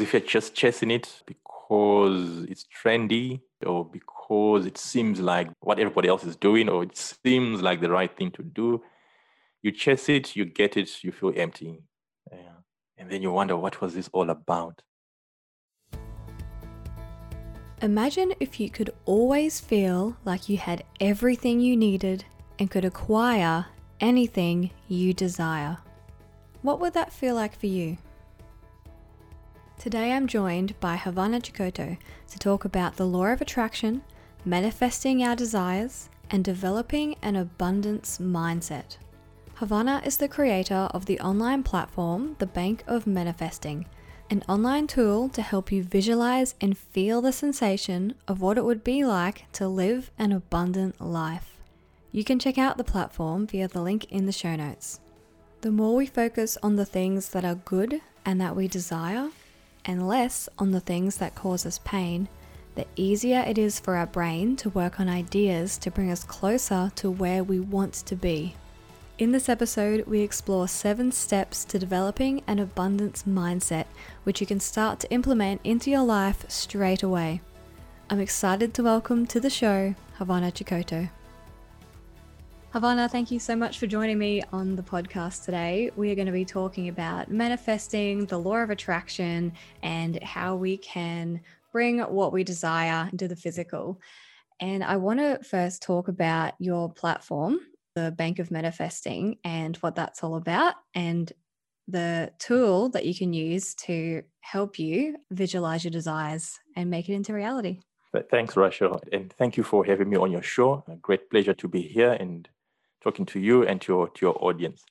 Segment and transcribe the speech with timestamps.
[0.00, 6.08] if you're just chasing it because it's trendy or because it seems like what everybody
[6.08, 8.82] else is doing or it seems like the right thing to do,
[9.62, 11.82] you chase it, you get it, you feel empty.
[12.30, 12.58] Yeah.
[12.96, 14.82] And then you wonder, what was this all about?
[17.82, 22.24] Imagine if you could always feel like you had everything you needed
[22.58, 23.64] and could acquire
[24.00, 25.78] anything you desire.
[26.62, 27.96] What would that feel like for you?
[29.80, 31.96] Today I'm joined by Havana Chikoto
[32.28, 34.02] to talk about the law of attraction,
[34.44, 38.98] manifesting our desires, and developing an abundance mindset.
[39.54, 43.86] Havana is the creator of the online platform The Bank of Manifesting,
[44.28, 48.84] an online tool to help you visualize and feel the sensation of what it would
[48.84, 51.56] be like to live an abundant life.
[52.12, 55.00] You can check out the platform via the link in the show notes.
[55.62, 59.30] The more we focus on the things that are good and that we desire,
[59.90, 62.28] and less on the things that cause us pain,
[62.76, 66.92] the easier it is for our brain to work on ideas to bring us closer
[66.94, 68.54] to where we want to be.
[69.18, 73.86] In this episode, we explore seven steps to developing an abundance mindset,
[74.22, 77.40] which you can start to implement into your life straight away.
[78.08, 81.10] I'm excited to welcome to the show Havana Chikoto.
[82.72, 85.90] Havana, thank you so much for joining me on the podcast today.
[85.96, 90.76] We are going to be talking about manifesting, the law of attraction, and how we
[90.76, 91.40] can
[91.72, 94.00] bring what we desire into the physical.
[94.60, 97.58] And I want to first talk about your platform,
[97.96, 101.32] the Bank of Manifesting, and what that's all about, and
[101.88, 107.14] the tool that you can use to help you visualize your desires and make it
[107.14, 107.80] into reality.
[108.30, 109.02] Thanks, Rachel.
[109.12, 110.84] And thank you for having me on your show.
[110.86, 112.48] A great pleasure to be here and
[113.02, 114.84] talking to you and to your, to your audience.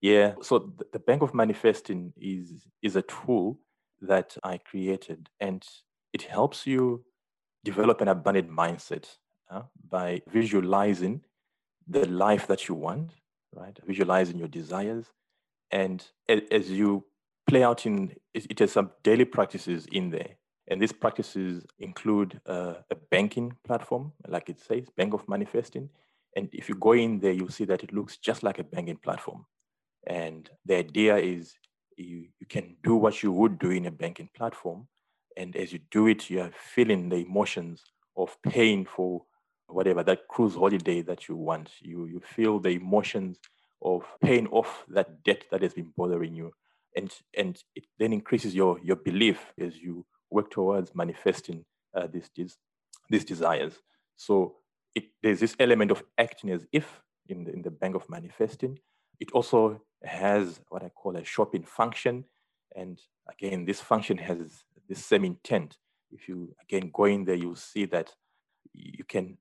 [0.00, 3.58] Yeah, so the Bank of Manifesting is, is a tool
[4.02, 5.64] that I created and
[6.12, 7.04] it helps you
[7.64, 9.06] develop an abundant mindset
[9.50, 11.22] uh, by visualizing
[11.88, 13.12] the life that you want,
[13.54, 13.78] right?
[13.86, 15.06] Visualizing your desires.
[15.70, 17.04] And as you
[17.46, 20.36] play out in, it has some daily practices in there.
[20.68, 25.90] And these practices include uh, a banking platform, like it says, Bank of Manifesting.
[26.36, 28.96] And if you go in there, you'll see that it looks just like a banking
[28.96, 29.46] platform.
[30.06, 31.54] And the idea is
[31.96, 34.88] you, you can do what you would do in a banking platform.
[35.36, 37.82] And as you do it, you are feeling the emotions
[38.16, 39.22] of paying for
[39.66, 41.70] whatever that cruise holiday that you want.
[41.80, 43.38] You, you feel the emotions
[43.82, 46.52] of paying off that debt that has been bothering you.
[46.96, 51.64] And, and it then increases your, your belief as you work towards manifesting
[51.94, 52.56] uh, these, these,
[53.10, 53.74] these desires.
[54.16, 54.56] So
[54.94, 58.78] it, there's this element of acting as if in the, in the bank of manifesting.
[59.20, 62.24] It also has what I call a shopping function.
[62.76, 65.78] And again, this function has the same intent.
[66.10, 68.12] If you again go in there, you'll see that
[68.72, 69.38] you can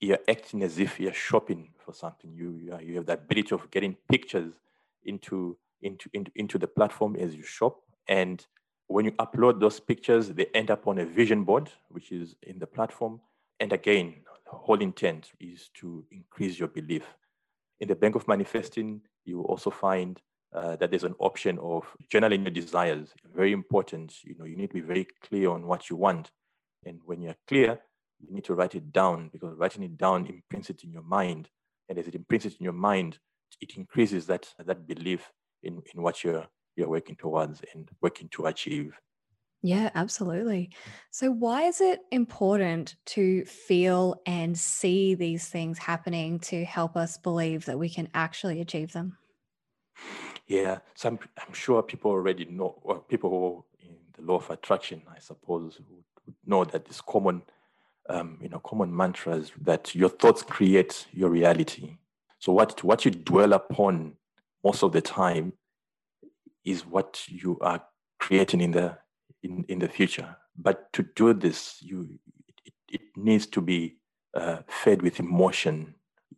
[0.00, 2.32] you're acting as if you're shopping for something.
[2.32, 4.54] You you, have the ability of getting pictures
[5.04, 7.80] into, into into into the platform as you shop.
[8.08, 8.44] And
[8.86, 12.58] when you upload those pictures, they end up on a vision board, which is in
[12.58, 13.20] the platform.
[13.60, 14.16] And again,
[14.54, 17.04] whole intent is to increase your belief.
[17.80, 20.20] In the Bank of Manifesting, you also find
[20.54, 23.12] uh, that there's an option of journaling your desires.
[23.34, 24.14] Very important.
[24.22, 26.30] You know, you need to be very clear on what you want.
[26.86, 27.80] And when you're clear,
[28.20, 31.48] you need to write it down because writing it down imprints it in your mind.
[31.88, 33.18] And as it imprints it in your mind,
[33.60, 35.30] it increases that, that belief
[35.62, 38.94] in, in what you're, you're working towards and working to achieve.
[39.64, 40.72] Yeah, absolutely.
[41.10, 47.16] So, why is it important to feel and see these things happening to help us
[47.16, 49.16] believe that we can actually achieve them?
[50.46, 54.50] Yeah, so I'm, I'm sure people already know, or people who in the law of
[54.50, 57.40] attraction, I suppose, would know that this common,
[58.10, 61.96] um, you know, common mantras that your thoughts create your reality.
[62.38, 64.18] So, what what you dwell upon
[64.62, 65.54] most of the time
[66.66, 67.82] is what you are
[68.18, 68.98] creating in the
[69.44, 70.36] in, in the future.
[70.56, 72.18] But to do this, you
[72.64, 73.96] it, it needs to be
[74.34, 75.94] uh, fed with emotion.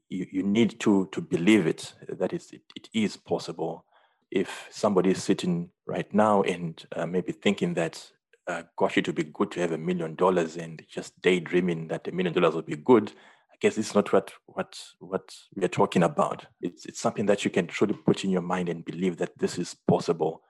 [0.09, 2.45] You, you need to to believe it that it,
[2.75, 3.85] it is possible.
[4.31, 8.05] If somebody is sitting right now and uh, maybe thinking that,
[8.49, 12.09] uh, gosh, it would be good to have a million dollars and just daydreaming that
[12.09, 13.13] a million dollars would be good,
[13.53, 16.47] I guess it's not what what what we're talking about.
[16.61, 19.59] It's it's something that you can truly put in your mind and believe that this
[19.59, 20.43] is possible.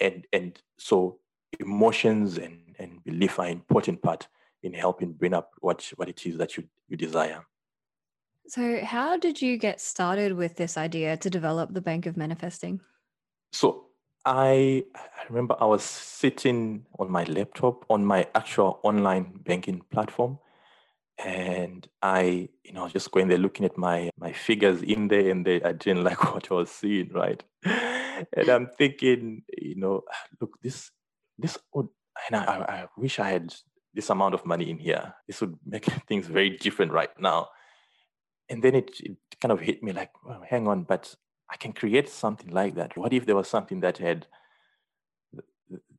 [0.00, 1.18] And and so
[1.60, 4.28] emotions and, and belief are an important part
[4.62, 7.44] in helping bring up what, what it is that you, you desire.
[8.46, 12.80] So, how did you get started with this idea to develop the Bank of Manifesting?
[13.52, 13.86] So,
[14.24, 20.38] I, I remember I was sitting on my laptop on my actual online banking platform
[21.18, 25.44] and I, you know, just going there looking at my my figures in there, and
[25.44, 27.42] they, I didn't like what I was seeing, right?
[27.64, 30.04] and I'm thinking, you know,
[30.40, 30.90] look, this
[31.38, 31.88] this would,
[32.30, 33.54] and I, I wish I had
[33.94, 35.14] this amount of money in here.
[35.26, 37.48] This would make things very different right now.
[38.48, 41.14] And then it, it kind of hit me like, well, hang on, but
[41.50, 42.96] I can create something like that.
[42.96, 44.26] What if there was something that had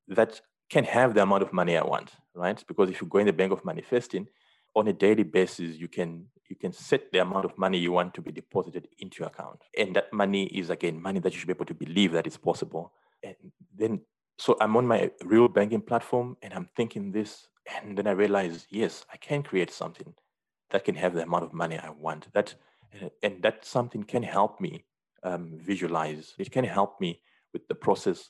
[0.07, 2.63] that can have the amount of money I want, right?
[2.67, 4.27] Because if you go in the bank of manifesting,
[4.75, 8.13] on a daily basis, you can you can set the amount of money you want
[8.15, 11.47] to be deposited into your account, and that money is again money that you should
[11.47, 12.93] be able to believe that it's possible.
[13.23, 13.35] And
[13.75, 14.01] then,
[14.39, 17.47] so I'm on my real banking platform, and I'm thinking this,
[17.83, 20.13] and then I realize, yes, I can create something
[20.71, 22.31] that can have the amount of money I want.
[22.33, 22.55] That
[23.21, 24.85] and that something can help me
[25.23, 26.33] um, visualize.
[26.39, 27.21] It can help me
[27.53, 28.29] with the process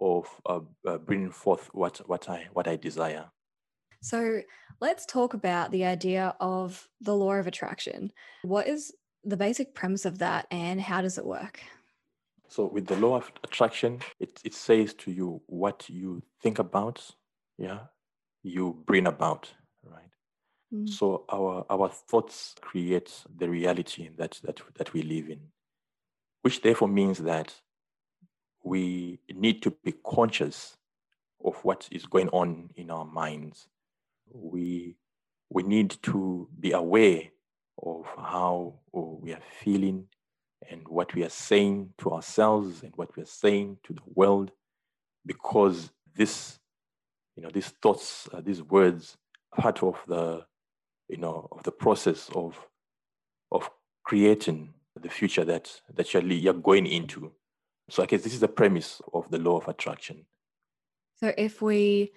[0.00, 3.26] of uh, uh, bringing forth what what I what I desire.
[4.00, 4.42] So
[4.80, 8.12] let's talk about the idea of the law of attraction.
[8.42, 8.94] What is
[9.24, 11.60] the basic premise of that and how does it work?
[12.48, 17.10] So, with the law of attraction, it, it says to you what you think about,
[17.58, 17.80] yeah,
[18.42, 19.52] you bring about,
[19.84, 20.10] right?
[20.72, 20.88] Mm.
[20.88, 25.40] So, our, our thoughts create the reality that, that, that we live in,
[26.42, 27.54] which therefore means that
[28.64, 30.76] we need to be conscious
[31.44, 33.68] of what is going on in our minds
[34.32, 34.96] we
[35.50, 37.22] we need to be aware
[37.82, 40.06] of how we are feeling
[40.70, 44.50] and what we are saying to ourselves and what we are saying to the world
[45.26, 46.58] because this
[47.36, 49.16] you know these thoughts uh, these words
[49.54, 50.44] part of the
[51.08, 52.56] you know of the process of
[53.52, 53.70] of
[54.04, 57.32] creating the future that that you're, you're going into
[57.88, 60.24] so i guess this is the premise of the law of attraction
[61.20, 62.12] so if we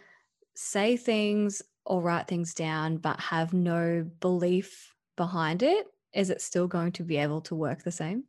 [0.56, 6.68] say things or write things down but have no belief behind it, is it still
[6.68, 8.24] going to be able to work the same?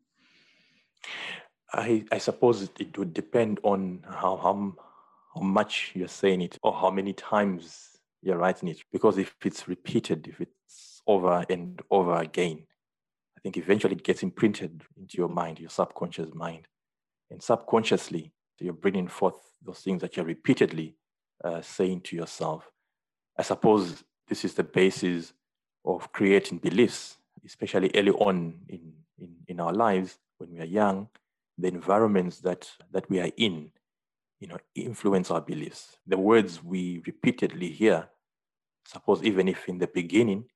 [1.73, 4.75] I, I suppose it would depend on how, how,
[5.35, 7.89] how much you're saying it or how many times
[8.23, 8.83] you're writing it.
[8.93, 12.67] Because if it's repeated, if it's over and over again,
[13.37, 16.69] I think eventually it gets imprinted into your mind, your subconscious mind.
[17.31, 19.35] And subconsciously, you're bringing forth
[19.65, 20.97] those things that you're repeatedly
[21.43, 22.71] uh, saying to yourself.
[23.37, 25.33] I suppose this is the basis
[25.85, 31.09] of creating beliefs, especially early on in, in, in our lives when we are young.
[31.59, 33.71] The environments that, that we are in,
[34.41, 35.97] you know, influence our beliefs.
[36.07, 38.09] The words we repeatedly hear,
[38.87, 40.47] suppose even if in the beginning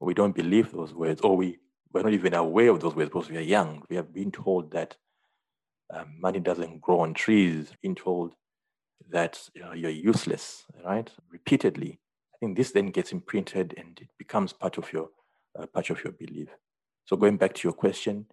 [0.00, 1.58] we don't believe those words or we,
[1.92, 3.82] we're not even aware of those words because we are young.
[3.88, 4.96] We have been told that
[5.92, 8.34] um, money doesn't grow on trees, being told
[9.10, 11.10] that you know, you're useless, right?
[11.30, 12.00] Repeatedly
[12.34, 15.08] I think this then gets imprinted and it becomes part of your
[15.58, 16.48] uh, part of your belief.
[17.04, 18.26] So going back to your question,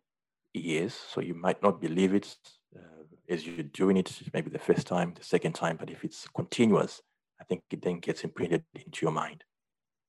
[0.53, 0.94] yes.
[0.94, 2.36] So you might not believe it
[2.75, 6.27] uh, as you're doing it, maybe the first time, the second time, but if it's
[6.36, 7.01] continuous,
[7.39, 9.44] I think it then gets imprinted into your mind.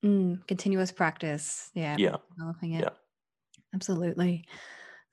[0.04, 1.96] Mm, continuous practice, yeah.
[1.98, 2.16] Yeah.
[2.36, 2.80] Developing it.
[2.80, 2.90] Yeah.
[3.74, 4.44] Absolutely.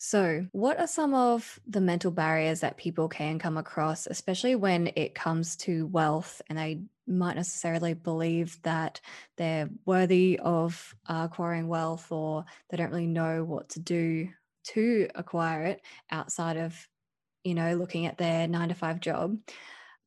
[0.02, 4.92] So, what are some of the mental barriers that people can come across, especially when
[4.96, 9.02] it comes to wealth and they might necessarily believe that
[9.36, 14.30] they're worthy of acquiring wealth or they don't really know what to do
[14.74, 16.76] to acquire it outside of,
[17.44, 19.38] you know, looking at their nine to five job?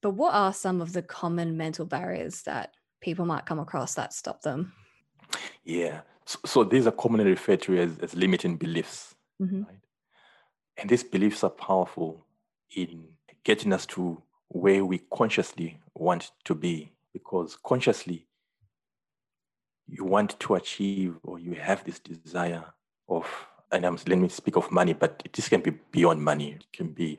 [0.01, 4.13] But what are some of the common mental barriers that people might come across that
[4.13, 4.73] stop them?
[5.65, 6.01] Yeah.
[6.27, 9.15] So, so these are commonly referred to as, as limiting beliefs.
[9.41, 9.63] Mm-hmm.
[9.63, 9.79] Right?
[10.77, 12.27] And these beliefs are powerful
[12.75, 13.05] in
[13.45, 18.27] getting us to where we consciously want to be, because consciously
[19.87, 22.65] you want to achieve or you have this desire
[23.09, 23.27] of,
[23.73, 26.53] and I'm, let me speak of money, but this can be beyond money.
[26.53, 27.19] It can be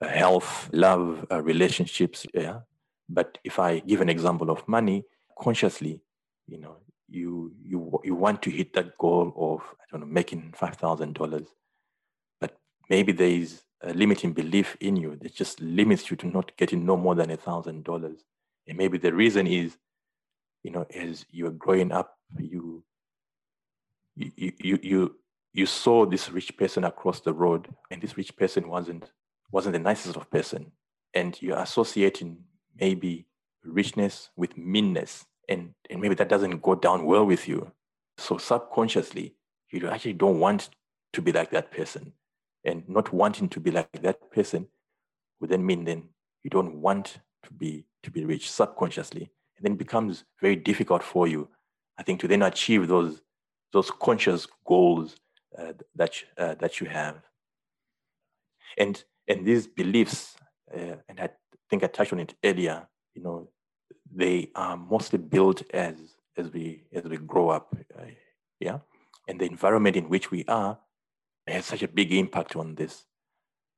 [0.00, 2.26] uh, health, love, uh, relationships.
[2.34, 2.60] Yeah.
[3.08, 5.04] But if I give an example of money,
[5.38, 6.00] consciously,
[6.46, 6.76] you know,
[7.08, 11.14] you you you want to hit that goal of I don't know making five thousand
[11.14, 11.48] dollars
[12.40, 12.56] but
[12.88, 16.84] maybe there is a limiting belief in you that just limits you to not getting
[16.84, 18.24] no more than a thousand dollars.
[18.68, 19.76] And maybe the reason is,
[20.62, 22.84] you know, as you're growing up, you
[24.16, 25.16] you you you
[25.52, 29.10] you saw this rich person across the road, and this rich person wasn't
[29.50, 30.70] wasn't the nicest of person,
[31.14, 32.38] and you're associating
[32.78, 33.26] maybe
[33.64, 37.72] richness with meanness, and and maybe that doesn't go down well with you.
[38.18, 39.34] So subconsciously,
[39.70, 40.70] you actually don't want
[41.12, 42.12] to be like that person.
[42.62, 44.68] And not wanting to be like that person
[45.40, 46.10] would then mean then
[46.44, 51.02] you don't want to be to be rich subconsciously, and then it becomes very difficult
[51.02, 51.48] for you,
[51.98, 53.22] I think, to then achieve those
[53.72, 55.16] those conscious goals
[55.58, 57.16] uh, that uh, that you have.
[58.78, 60.36] And and these beliefs,
[60.74, 61.30] uh, and I
[61.68, 62.88] think I touched on it earlier.
[63.14, 63.48] You know,
[64.12, 65.96] they are mostly built as
[66.36, 67.76] as we as we grow up.
[67.98, 68.04] Uh,
[68.58, 68.78] yeah,
[69.28, 70.78] and the environment in which we are
[71.46, 73.06] has such a big impact on this.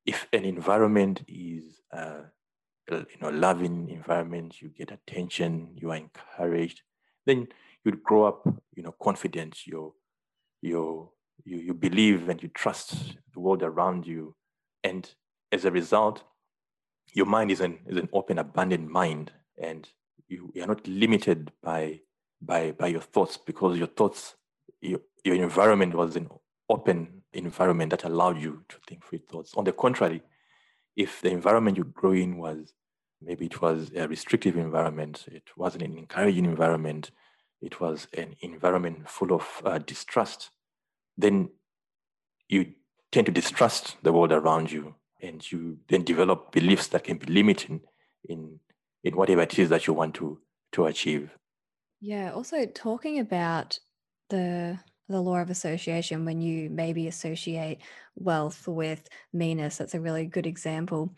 [0.05, 2.23] If an environment is uh,
[2.89, 6.81] you know loving environment, you get attention, you are encouraged,
[7.25, 7.47] then
[7.83, 9.65] you'd grow up you know confident.
[9.65, 9.95] You
[10.61, 11.11] you
[11.45, 14.35] you you believe and you trust the world around you,
[14.83, 15.09] and
[15.51, 16.23] as a result,
[17.13, 19.31] your mind is an is an open, abundant mind,
[19.61, 19.87] and
[20.27, 21.99] you, you are not limited by
[22.41, 24.35] by by your thoughts because your thoughts
[24.81, 26.29] your, your environment was an
[26.69, 29.53] open environment that allowed you to think free thoughts.
[29.55, 30.21] On the contrary,
[30.95, 32.73] if the environment you grew in was
[33.21, 37.11] maybe it was a restrictive environment, it wasn't an encouraging environment,
[37.61, 40.51] it was an environment full of uh, distrust,
[41.17, 41.49] then
[42.49, 42.73] you
[43.11, 47.31] tend to distrust the world around you and you then develop beliefs that can be
[47.31, 47.81] limiting
[48.25, 48.59] in
[49.03, 50.39] in whatever it is that you want to
[50.71, 51.29] to achieve.
[52.01, 53.79] Yeah, also talking about
[54.29, 54.79] the
[55.09, 57.79] the law of association when you maybe associate
[58.15, 61.13] wealth with meanness that's a really good example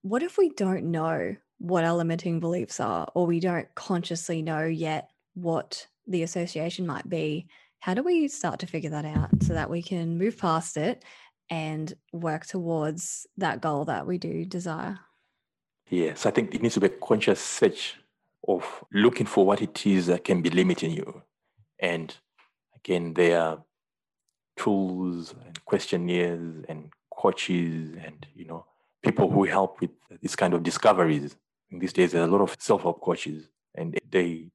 [0.00, 4.64] what if we don't know what our limiting beliefs are or we don't consciously know
[4.64, 7.46] yet what the association might be
[7.82, 11.04] how do we start to figure that out so that we can move past it
[11.50, 14.98] and work towards that goal that we do desire
[15.88, 17.96] yes i think it needs to be a conscious search
[18.48, 21.22] of looking for what it is that can be limiting you
[21.78, 22.16] and
[22.84, 23.64] Again, there are
[24.56, 28.66] tools and questionnaires and coaches and you know
[29.02, 31.36] people who help with this kind of discoveries.
[31.70, 34.50] In these days, there are a lot of self-help coaches, and they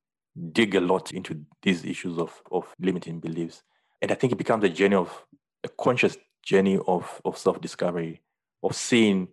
[0.52, 3.64] dig a lot into these issues of of limiting beliefs.
[4.02, 5.26] And I think it becomes a journey of
[5.64, 8.22] a conscious journey of of self-discovery,
[8.64, 9.30] of seeing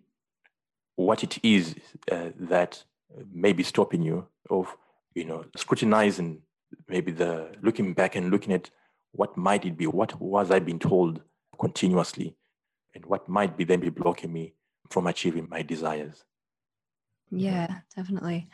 [0.95, 1.75] what it is
[2.11, 2.83] uh, that
[3.31, 4.75] may be stopping you, of
[5.13, 6.41] you know scrutinizing
[6.87, 8.69] maybe the looking back and looking at
[9.11, 9.87] what might it be?
[9.87, 11.21] What was I being told
[11.59, 12.35] continuously?
[12.93, 14.53] And what might be then be blocking me
[14.89, 16.23] from achieving my desires?
[17.31, 18.49] Yeah, definitely.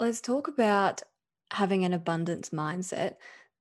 [0.00, 1.02] Let's talk about
[1.50, 3.14] having an abundance mindset.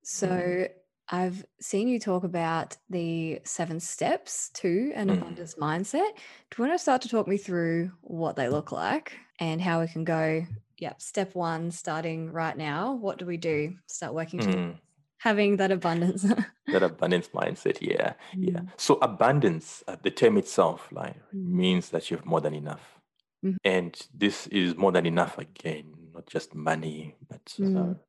[0.04, 0.70] So, mm.
[1.10, 5.18] I've seen you talk about the seven steps to an mm.
[5.18, 6.10] abundance mindset.
[6.50, 9.82] Do you want to start to talk me through what they look like and how
[9.82, 10.46] we can go?
[10.78, 12.94] Yep, step one, starting right now.
[12.94, 13.76] What do we do?
[13.88, 14.76] Start working mm
[15.24, 16.24] having that abundance
[16.68, 18.52] that abundance mindset yeah mm.
[18.52, 21.48] yeah so abundance uh, the term itself like mm.
[21.48, 23.00] means that you have more than enough
[23.44, 23.56] mm.
[23.64, 25.86] and this is more than enough again
[26.24, 28.00] not just money but uh, mm.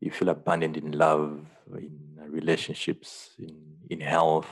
[0.00, 1.44] you feel abundant in love
[1.76, 1.98] in
[2.28, 3.56] relationships in
[3.90, 4.48] in health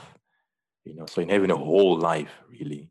[0.83, 2.89] you know so in having a whole life really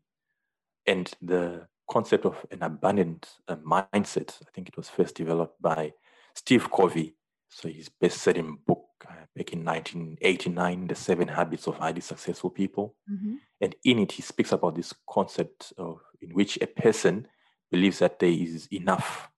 [0.85, 5.93] and the concept of an abundant uh, mindset i think it was first developed by
[6.33, 7.13] steve covey
[7.49, 12.93] so his best-selling book uh, back in 1989, The Seven Habits of Highly Successful People.
[13.09, 13.35] Mm-hmm.
[13.61, 17.25] And in it, he speaks about this concept of in which a person
[17.71, 19.29] believes that there is enough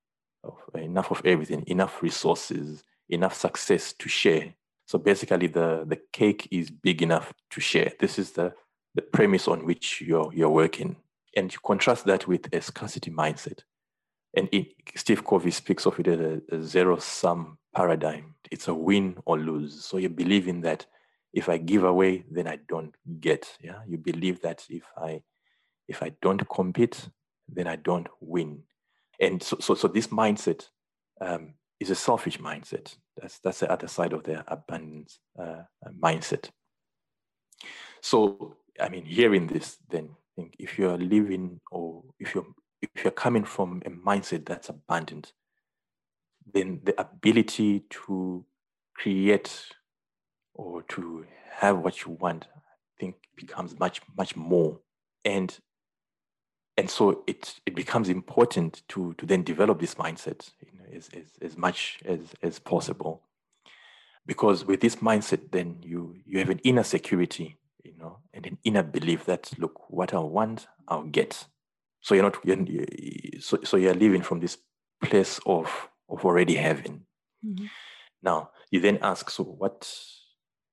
[0.43, 4.53] of enough of everything, enough resources, enough success to share.
[4.85, 7.91] So basically, the the cake is big enough to share.
[7.99, 8.53] This is the
[8.95, 10.95] the premise on which you're you're working,
[11.35, 13.59] and you contrast that with a scarcity mindset.
[14.35, 18.35] And it, Steve Covey speaks of it as a, a zero sum paradigm.
[18.51, 19.83] It's a win or lose.
[19.83, 20.85] So you believe in that
[21.33, 23.57] if I give away, then I don't get.
[23.61, 23.79] Yeah.
[23.87, 25.21] You believe that if I
[25.87, 27.09] if I don't compete,
[27.47, 28.63] then I don't win.
[29.19, 30.67] And so so, so this mindset
[31.21, 32.95] um, is a selfish mindset.
[33.17, 35.63] That's that's the other side of the abundance uh,
[36.01, 36.49] mindset.
[38.01, 42.45] So I mean, hearing this, then think if you're living or if you're
[42.81, 45.33] if you're coming from a mindset that's abundant,
[46.53, 48.45] then the ability to
[48.95, 49.65] create
[50.53, 52.59] or to have what you want, I
[52.97, 54.79] think becomes much, much more.
[55.25, 55.57] And
[56.79, 61.09] and so it it becomes important to to then develop this mindset you know, as,
[61.13, 63.21] as, as much as, as possible.
[64.25, 68.57] Because with this mindset, then you you have an inner security, you know, and an
[68.63, 71.47] inner belief that look, what I want, I'll get.
[72.01, 72.85] So you're not you're,
[73.39, 74.57] so so you're living from this
[75.03, 77.05] place of of already having.
[77.45, 77.65] Mm-hmm.
[78.21, 79.91] Now, you then ask, so what,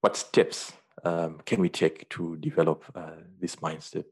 [0.00, 0.72] what steps
[1.04, 4.04] um, can we take to develop uh, this mindset?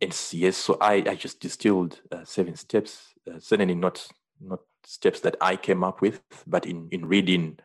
[0.00, 4.06] And yes, so I, I just distilled uh, seven steps, uh, certainly not
[4.40, 7.58] not steps that I came up with, but in, in reading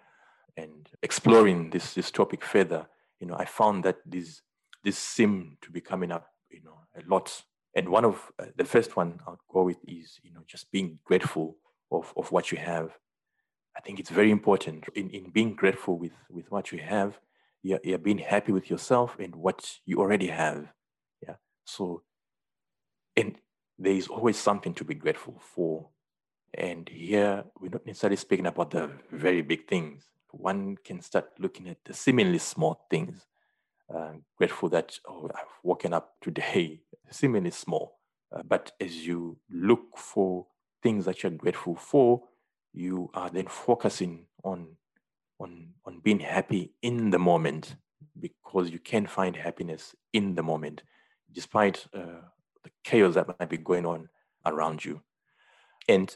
[0.58, 2.88] and exploring this, this topic further,
[3.20, 4.42] you know, I found that these,
[4.84, 7.44] this seem to be coming up, you know, a lot.
[7.76, 11.00] And one of uh, the first one I'll go with is, you know, just being
[11.04, 11.58] grateful
[11.92, 12.92] of, of what you have.
[13.78, 17.20] I think it's very important in, in being grateful with, with what you have.
[17.64, 20.74] You're, you're being happy with yourself and what you already have.
[21.26, 21.36] Yeah.
[21.66, 22.02] So,
[23.22, 23.38] and
[23.78, 25.88] there is always something to be grateful for.
[26.54, 30.04] And here we're not necessarily speaking about the very big things.
[30.32, 33.26] One can start looking at the seemingly small things.
[33.94, 38.00] Uh, grateful that oh, I've woken up today, seemingly small.
[38.34, 40.48] Uh, but as you look for
[40.82, 42.24] things that you're grateful for,
[42.74, 44.78] you are then focusing on
[45.40, 47.76] on on being happy in the moment
[48.20, 50.84] because you can find happiness in the moment,
[51.32, 52.22] despite uh,
[52.64, 54.10] the chaos that might be going on
[54.46, 55.02] around you.
[55.88, 56.16] And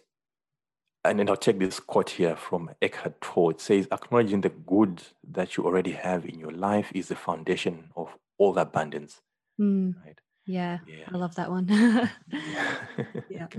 [1.03, 3.51] and then I'll take this quote here from Eckhart Tolle.
[3.51, 7.91] It says, acknowledging the good that you already have in your life is the foundation
[7.95, 8.09] of
[8.39, 9.21] all abundance.
[9.61, 9.93] Mm.
[10.03, 10.19] Right?
[10.47, 11.67] Yeah, yeah, I love that one.
[13.29, 13.47] yeah.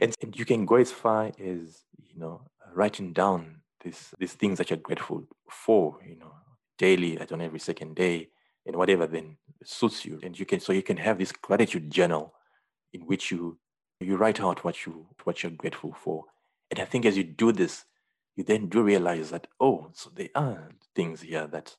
[0.00, 2.40] And, and you can go as far as, you know,
[2.72, 6.32] writing down these, these things that you're grateful for, you know,
[6.76, 8.30] daily, like on every second day,
[8.66, 10.20] and whatever then suits you.
[10.22, 12.34] And you can, so you can have this gratitude journal
[12.92, 13.58] in which you,
[14.00, 16.24] you write out what you, what you're grateful for
[16.70, 17.84] and I think as you do this,
[18.34, 21.76] you then do realize that, oh, so there are things here that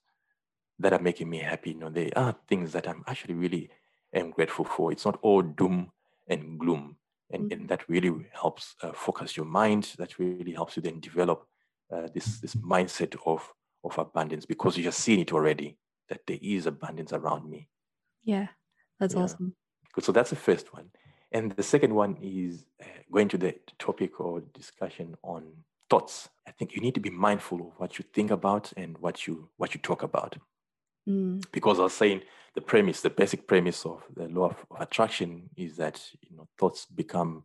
[0.79, 1.71] that are making me happy.
[1.71, 3.69] You know, there are things that I'm actually really
[4.13, 4.91] am grateful for.
[4.91, 5.91] It's not all doom
[6.27, 6.95] and gloom.
[7.31, 7.59] And, mm-hmm.
[7.59, 9.93] and that really helps uh, focus your mind.
[9.97, 11.45] That really helps you then develop
[11.91, 13.53] uh, this, this mindset of,
[13.83, 15.77] of abundance because you're seeing it already,
[16.09, 17.69] that there is abundance around me.
[18.23, 18.47] Yeah,
[18.99, 19.21] that's yeah.
[19.21, 19.55] awesome.
[19.99, 20.89] So that's the first one.
[21.31, 25.51] And the second one is uh, going to the topic or discussion on
[25.89, 26.29] thoughts.
[26.47, 29.49] I think you need to be mindful of what you think about and what you
[29.57, 30.37] what you talk about.
[31.07, 31.43] Mm.
[31.51, 32.21] Because I was saying
[32.55, 36.47] the premise, the basic premise of the law of, of attraction is that you know
[36.57, 37.43] thoughts become.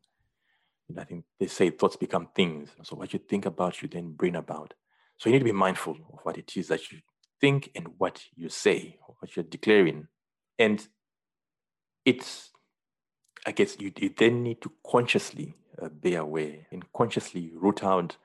[0.88, 2.70] You know, I think they say thoughts become things.
[2.82, 4.74] So what you think about, you then bring about.
[5.18, 6.98] So you need to be mindful of what it is that you
[7.40, 10.08] think and what you say, what you're declaring,
[10.58, 10.86] and
[12.04, 12.50] it's
[13.46, 18.16] I guess you, you then need to consciously uh, be aware and consciously root out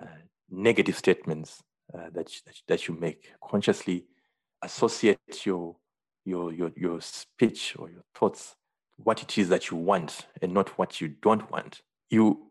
[0.00, 0.06] uh,
[0.50, 1.62] negative statements
[1.94, 3.32] uh, that, that, that you make.
[3.42, 4.06] Consciously
[4.62, 5.76] associate your,
[6.24, 8.56] your, your, your speech or your thoughts,
[8.96, 11.82] what it is that you want and not what you don't want.
[12.10, 12.48] You,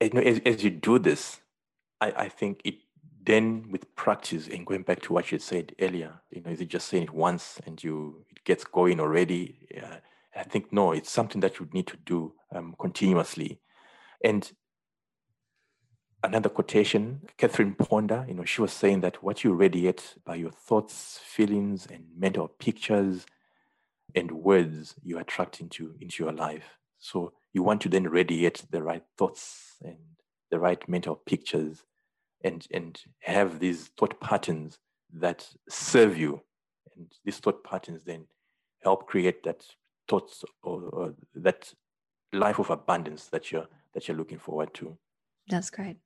[0.00, 1.40] as, as you do this,
[2.00, 2.76] I, I think it
[3.22, 6.68] then with practice and going back to what you said earlier, you know, is it
[6.68, 9.66] just saying it once and you it gets going already?
[9.76, 9.96] Uh,
[10.34, 13.60] I think no, it's something that you need to do um, continuously.
[14.24, 14.50] And
[16.22, 20.52] another quotation, Catherine Ponder, you know, she was saying that what you radiate by your
[20.52, 23.26] thoughts, feelings, and mental pictures
[24.14, 26.78] and words you attract into into your life.
[26.98, 29.98] So you want to then radiate the right thoughts and
[30.50, 31.84] the right mental pictures
[32.42, 34.78] and and have these thought patterns
[35.12, 36.42] that serve you.
[36.96, 38.26] And these thought patterns then
[38.82, 39.64] help create that
[40.08, 41.72] thoughts or, or, that
[42.32, 44.96] life of abundance that you're that you're looking forward to.
[45.48, 45.96] That's great.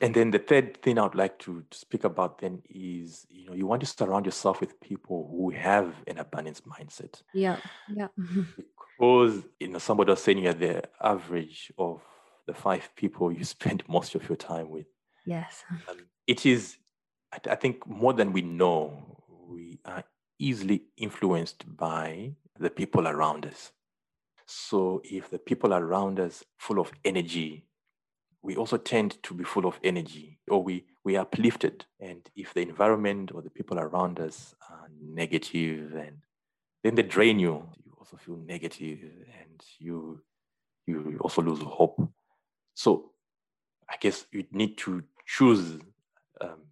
[0.00, 3.46] And then the third thing i would like to, to speak about then is you
[3.46, 7.22] know you want to surround yourself with people who have an abundance mindset.
[7.34, 7.58] Yeah
[7.94, 8.08] yeah.
[8.98, 12.00] Because you know somebody was saying you're the average of
[12.46, 14.86] the five people you spend most of your time with
[15.26, 15.64] Yes.
[15.88, 16.76] Um, it is,
[17.48, 20.04] I think, more than we know, we are
[20.38, 23.72] easily influenced by the people around us.
[24.46, 27.64] So if the people around us full of energy,
[28.42, 31.84] we also tend to be full of energy or we, we are uplifted.
[31.98, 36.18] And if the environment or the people around us are negative and
[36.84, 39.00] then they drain you, you also feel negative
[39.40, 40.22] and you
[40.86, 42.00] you also lose hope.
[42.74, 43.10] So
[43.90, 45.78] I guess you need to choose
[46.40, 46.62] um,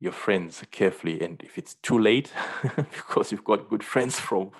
[0.00, 1.20] your friends carefully.
[1.20, 2.32] And if it's too late,
[2.76, 4.50] because you've got good friends from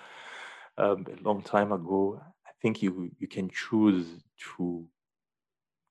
[0.79, 4.07] um, a long time ago, I think you you can choose
[4.57, 4.87] to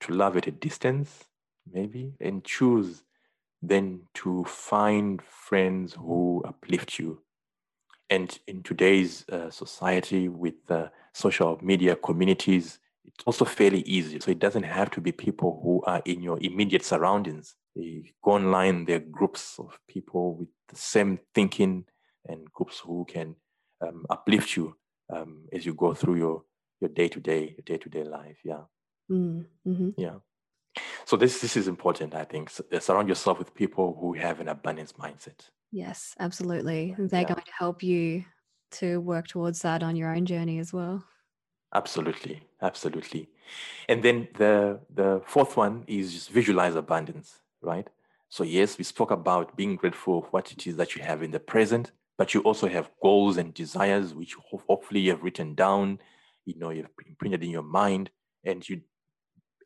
[0.01, 1.25] to love at a distance,
[1.71, 3.03] maybe, and choose
[3.61, 7.21] then to find friends who uplift you.
[8.09, 12.79] And in today's uh, society with uh, social media communities,
[13.15, 14.19] it's also fairly easy.
[14.19, 17.55] So it doesn't have to be people who are in your immediate surroundings.
[17.75, 21.85] You go online, there are groups of people with the same thinking
[22.27, 23.35] and groups who can
[23.81, 24.75] um, uplift you
[25.13, 26.43] um, as you go through your
[26.81, 28.37] your day to day day to day life.
[28.43, 28.63] Yeah,
[29.09, 29.93] Mm, mhm.
[29.97, 30.15] yeah.
[31.05, 32.15] So this this is important.
[32.15, 35.49] I think uh, surround yourself with people who have an abundance mindset.
[35.71, 36.95] Yes, absolutely.
[36.97, 37.33] They're Yeah.
[37.33, 38.25] going to help you
[38.71, 41.03] to work towards that on your own journey as well.
[41.73, 43.29] Absolutely, absolutely.
[43.87, 47.87] And then the the fourth one is just visualize abundance, right?
[48.29, 51.31] So yes, we spoke about being grateful for what it is that you have in
[51.31, 54.35] the present, but you also have goals and desires which
[54.67, 55.99] hopefully you have written down,
[56.45, 58.09] you know, you've imprinted in your mind,
[58.43, 58.81] and you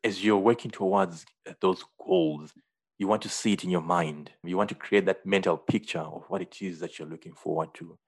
[0.04, 2.52] as you're working towards uh, those goals,
[2.98, 4.30] you want to see it in your mind.
[4.44, 7.74] You want to create that mental picture of what it is that you're looking forward
[7.74, 7.98] to.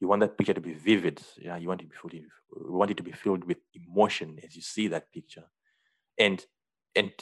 [0.00, 1.22] You want that picture to be vivid.
[1.38, 4.38] Yeah, you want it to be filled, you want it to be filled with emotion
[4.44, 5.44] as you see that picture.
[6.18, 6.44] And
[6.94, 7.12] and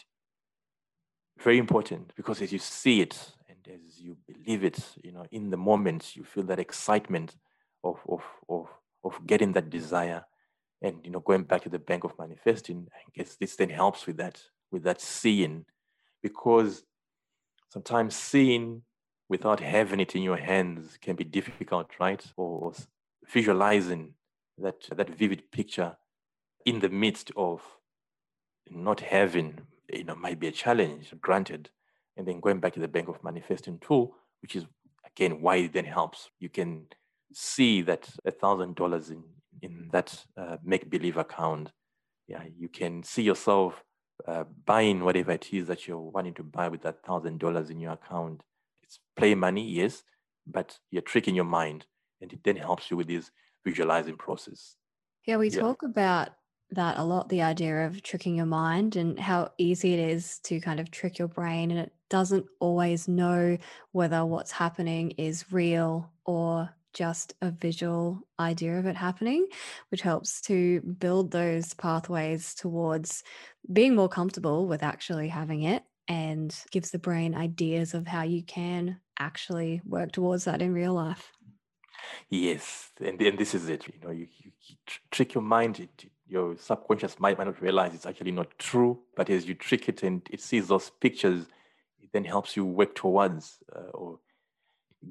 [1.39, 5.51] very important because as you see it and as you believe it, you know, in
[5.51, 7.37] the moment you feel that excitement
[7.83, 8.69] of of of
[9.05, 10.25] of getting that desire
[10.83, 14.07] and you know going back to the bank of manifesting i guess this then helps
[14.07, 15.65] with that with that seeing
[16.23, 16.85] because
[17.71, 18.83] sometimes seeing
[19.35, 22.25] without having it in your hands can be difficult right?
[22.37, 22.73] Or,
[23.39, 24.03] visualizing
[24.65, 25.97] that that vivid picture
[26.71, 27.59] in the midst of
[28.71, 29.49] not having
[29.99, 31.63] you know might be a challenge granted
[32.17, 34.05] and then going back to the bank of manifesting tool
[34.43, 34.65] which is
[35.11, 36.21] again why it then helps.
[36.45, 36.71] You can
[37.33, 39.23] see that a thousand dollars in
[39.63, 41.67] in that uh, make believe account.
[42.33, 43.83] Yeah you can see yourself
[44.31, 47.81] uh, buying whatever it is that you're wanting to buy with that thousand dollars in
[47.81, 48.39] your account
[48.95, 50.05] it's play money yes
[50.47, 51.87] but you're tricking your mind
[52.21, 53.31] and it then helps you with this
[53.65, 54.77] visualizing process
[55.27, 55.61] Yeah, we Yeah.
[55.61, 56.31] talk about
[56.71, 60.61] that a lot the idea of tricking your mind and how easy it is to
[60.61, 63.59] kind of trick your brain, and it doesn't always know
[63.93, 69.47] whether what's happening is real or just a visual idea of it happening,
[69.91, 73.23] which helps to build those pathways towards
[73.73, 78.43] being more comfortable with actually having it and gives the brain ideas of how you
[78.43, 81.33] can actually work towards that in real life.
[82.29, 83.87] Yes, and and this is it.
[83.87, 84.77] You know, you, you, you
[85.11, 85.81] trick your mind.
[85.81, 89.89] It, your subconscious mind might not realize it's actually not true, but as you trick
[89.89, 91.47] it and it sees those pictures,
[92.03, 94.19] it then helps you work towards uh, or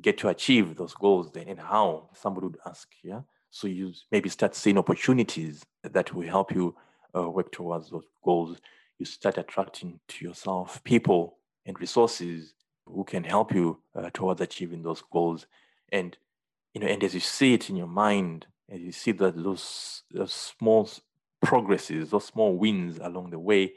[0.01, 1.31] get to achieve those goals.
[1.31, 3.21] Then, and how somebody would ask, yeah.
[3.51, 6.75] So you maybe start seeing opportunities that will help you
[7.15, 8.57] uh, work towards those goals.
[9.03, 12.53] You start attracting to yourself people and resources
[12.85, 15.45] who can help you uh, towards achieving those goals.
[15.91, 16.15] And
[16.73, 20.03] you know, and as you see it in your mind, as you see that those,
[20.09, 20.89] those small
[21.41, 23.73] progresses, those small wins along the way,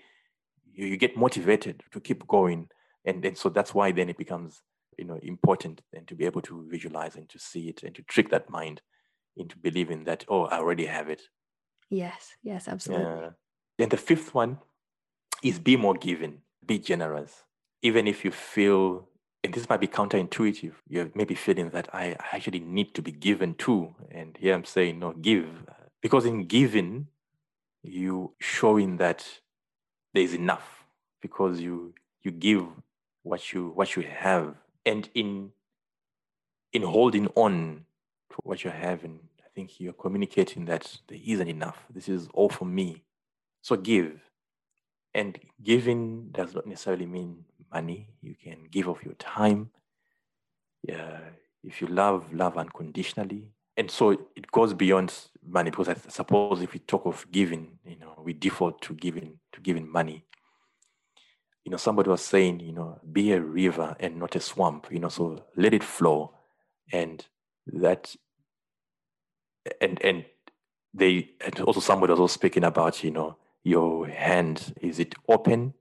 [0.73, 2.69] you, you get motivated to keep going.
[3.05, 4.63] And, and so that's why then it becomes,
[4.97, 8.03] you know, important and to be able to visualize and to see it and to
[8.03, 8.81] trick that mind
[9.37, 11.23] into believing that, oh, I already have it.
[11.91, 13.07] Yes, yes, absolutely.
[13.07, 13.31] Yeah.
[13.77, 14.59] Then the fifth one
[15.43, 17.45] is be more giving, be generous.
[17.83, 19.09] Even if you feel,
[19.45, 23.13] and this might be counterintuitive, you're maybe feeling that I, I actually need to be
[23.13, 23.95] given to.
[24.11, 25.49] And here I'm saying, no, give.
[26.01, 27.09] Because in giving,
[27.83, 29.41] you showing that
[30.13, 30.85] there's enough
[31.21, 32.67] because you you give
[33.23, 34.55] what you what you have.
[34.85, 35.53] And in
[36.73, 37.85] in holding on
[38.31, 41.85] to what you're having, I think you're communicating that there isn't enough.
[41.93, 43.03] This is all for me.
[43.63, 44.21] So give.
[45.17, 48.11] And giving does not necessarily mean money.
[48.21, 49.71] You can give of your time.
[50.87, 53.49] If you love, love unconditionally.
[53.79, 57.97] And so it goes beyond money because I suppose if we talk of giving, you
[57.97, 60.25] know, we default to giving to giving money.
[61.65, 64.87] You know, somebody was saying, you know, be a river and not a swamp.
[64.91, 66.35] You know, so let it flow,
[66.93, 67.27] and
[67.67, 68.15] that,
[69.81, 70.27] and and
[70.95, 75.75] they and also somebody was also speaking about, you know, your hand is it open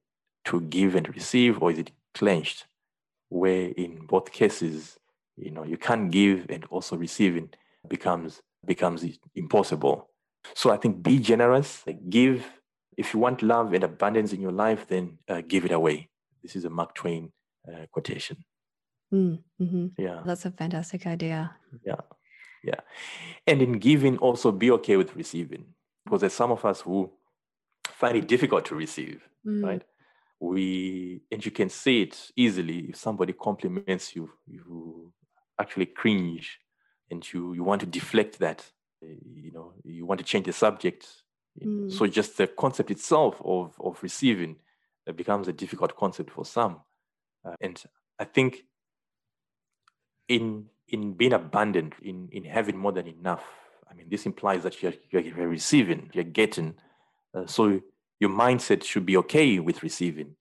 [0.43, 2.65] to give and receive or is it clenched?
[3.29, 4.97] Where in both cases
[5.37, 7.49] you know you can't give and also receiving
[7.87, 10.09] becomes becomes impossible.
[10.55, 12.43] So i think be generous like give.
[12.97, 16.09] If you want love and abundance in your life then uh, give it away.
[16.41, 17.31] This is a mark twain
[17.69, 18.37] uh, quotation.
[19.13, 19.91] Mm, mhm.
[19.97, 20.21] yeah.
[20.25, 21.55] That's a fantastic idea.
[21.85, 22.01] yeah
[22.63, 22.81] yeah.
[23.45, 25.65] And in giving also be okay with receiving
[26.03, 27.11] because there's some of us who
[27.99, 29.83] find it difficult to receive Mm, right
[30.39, 35.13] we and you can see it easily if somebody compliments you you
[35.61, 36.59] actually cringe
[37.11, 38.65] and you you want to deflect that
[39.03, 41.07] uh, you know you want to change the subject.
[41.63, 41.91] Mm.
[41.91, 44.55] so just the concept itself of of receiving
[45.07, 46.81] uh, becomes a difficult concept for some
[47.45, 47.77] Uh, and
[48.19, 48.65] i think
[50.27, 53.43] in in being abundant, in, in having more than enough,
[53.89, 56.75] I mean, this implies that you're, you're receiving, you're getting.
[57.35, 57.81] Uh, so
[58.19, 60.35] your mindset should be okay with receiving.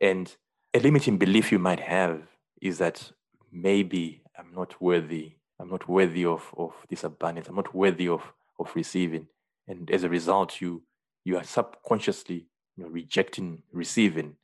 [0.00, 0.34] And
[0.74, 2.22] a limiting belief you might have
[2.60, 3.12] is that
[3.50, 5.34] maybe I'm not worthy.
[5.60, 7.48] I'm not worthy of, of this abundance.
[7.48, 8.22] I'm not worthy of,
[8.58, 9.28] of receiving.
[9.68, 10.82] And as a result, you
[11.24, 14.34] you are subconsciously you know, rejecting receiving,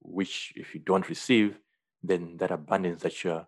[0.00, 1.58] which if you don't receive,
[2.02, 3.46] then that abundance that you're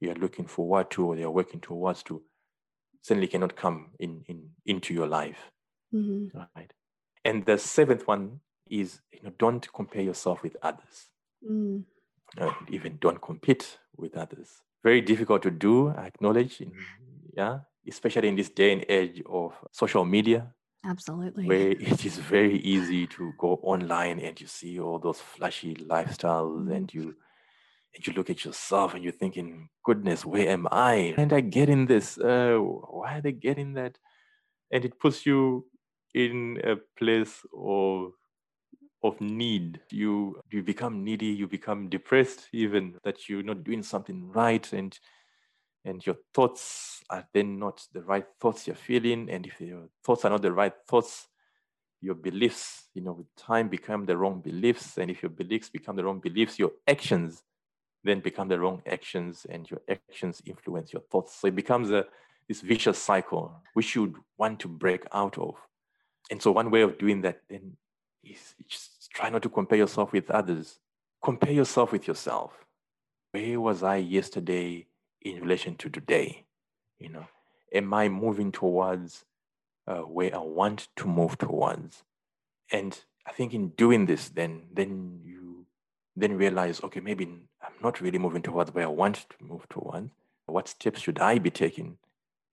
[0.00, 2.22] you're looking forward to or you're working towards to
[3.00, 5.38] certainly cannot come in, in into your life.
[5.94, 6.36] Mm-hmm.
[6.36, 6.72] Right.
[7.26, 11.08] And the seventh one is you know, don't compare yourself with others.
[11.48, 11.82] Mm.
[12.38, 14.62] Uh, even don't compete with others.
[14.84, 16.60] Very difficult to do, I acknowledge.
[16.60, 16.72] In,
[17.36, 20.54] yeah, especially in this day and age of social media.
[20.84, 21.46] Absolutely.
[21.46, 26.58] Where it is very easy to go online and you see all those flashy lifestyles
[26.58, 26.72] mm-hmm.
[26.72, 27.16] and you
[27.94, 31.14] and you look at yourself and you're thinking, goodness, where am I?
[31.16, 32.18] And I get in this.
[32.18, 33.98] Uh, why are they getting that?
[34.70, 35.64] And it puts you
[36.16, 38.12] in a place of
[39.02, 39.80] of need.
[39.90, 44.98] You you become needy, you become depressed, even that you're not doing something right and
[45.84, 49.30] and your thoughts are then not the right thoughts you're feeling.
[49.30, 51.28] And if your thoughts are not the right thoughts,
[52.00, 54.98] your beliefs, you know, with time become the wrong beliefs.
[54.98, 57.44] And if your beliefs become the wrong beliefs, your actions
[58.02, 61.34] then become the wrong actions, and your actions influence your thoughts.
[61.40, 62.06] So it becomes a
[62.48, 65.54] this vicious cycle which you want to break out of.
[66.30, 67.76] And so one way of doing that then
[68.24, 70.78] is just try not to compare yourself with others.
[71.22, 72.52] Compare yourself with yourself.
[73.32, 74.86] Where was I yesterday
[75.22, 76.44] in relation to today?
[76.98, 77.26] You know,
[77.72, 79.24] am I moving towards
[79.86, 82.02] uh, where I want to move towards?
[82.72, 85.66] And I think in doing this, then then you
[86.16, 87.24] then realize, okay, maybe
[87.62, 90.10] I'm not really moving towards where I want to move towards.
[90.46, 91.98] What steps should I be taking?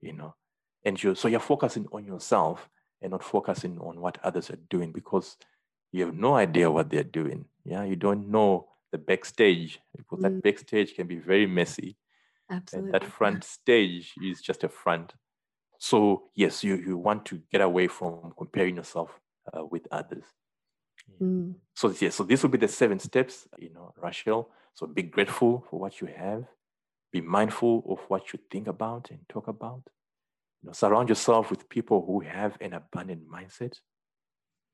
[0.02, 0.36] You know,
[0.84, 2.70] and you so you're focusing on yourself
[3.04, 5.38] and not focusing on what others are doing because
[5.92, 7.46] you have no idea what they're doing.
[7.64, 10.24] Yeah, you don't know the backstage because mm.
[10.24, 11.98] that backstage can be very messy.
[12.50, 12.88] Absolutely.
[12.88, 15.14] And that front stage is just a front.
[15.78, 19.20] So yes, you you want to get away from comparing yourself
[19.54, 20.24] uh, with others.
[21.22, 21.56] Mm.
[21.76, 24.50] So yeah, so this will be the seven steps, you know, Rachel.
[24.74, 26.46] So be grateful for what you have.
[27.12, 29.84] Be mindful of what you think about and talk about.
[30.64, 33.74] You know, surround yourself with people who have an abundant mindset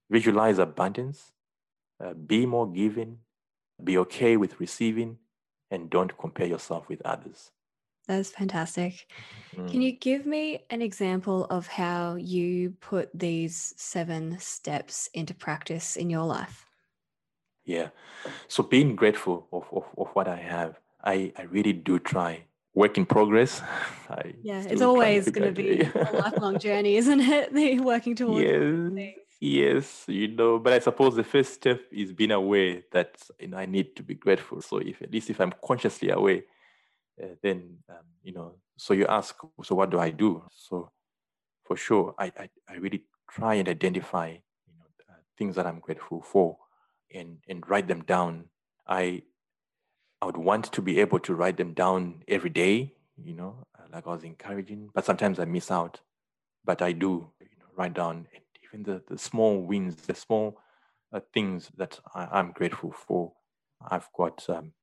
[0.10, 1.32] visualize abundance,
[2.04, 3.19] uh, be more giving,
[3.84, 5.17] be okay with receiving,
[5.71, 7.52] and don't compare yourself with others.
[8.08, 9.08] That's fantastic.
[9.56, 9.69] Mm.
[9.69, 15.95] Can you give me an example of how you put these seven steps into practice
[15.95, 16.65] in your life?
[17.65, 17.89] Yeah.
[18.47, 22.45] So being grateful of, of, of what I have, I, I really do try.
[22.74, 23.62] Work in progress.
[24.10, 27.54] I yeah, it's always going to be a lifelong journey, isn't it?
[27.54, 29.16] The working towards yes.
[29.42, 33.58] Yes, you know, but I suppose the first step is being aware that you know
[33.58, 34.62] I need to be grateful.
[34.62, 36.42] So if at least if I'm consciously aware,
[37.22, 38.56] uh, then um, you know.
[38.78, 40.44] So you ask, so what do I do?
[40.52, 40.92] So
[41.66, 45.80] for sure, I I, I really try and identify you know uh, things that I'm
[45.80, 46.58] grateful for,
[47.14, 48.50] and and write them down.
[48.88, 49.24] I
[50.22, 52.94] I would want to be able to write them down every day.
[53.22, 56.02] You know, like I was encouraging, but sometimes I miss out.
[56.66, 58.28] But I do you know, write down
[58.64, 60.60] even the, the small wins, the small
[61.12, 63.34] uh, things that I, am grateful for.
[63.90, 64.74] I've got um,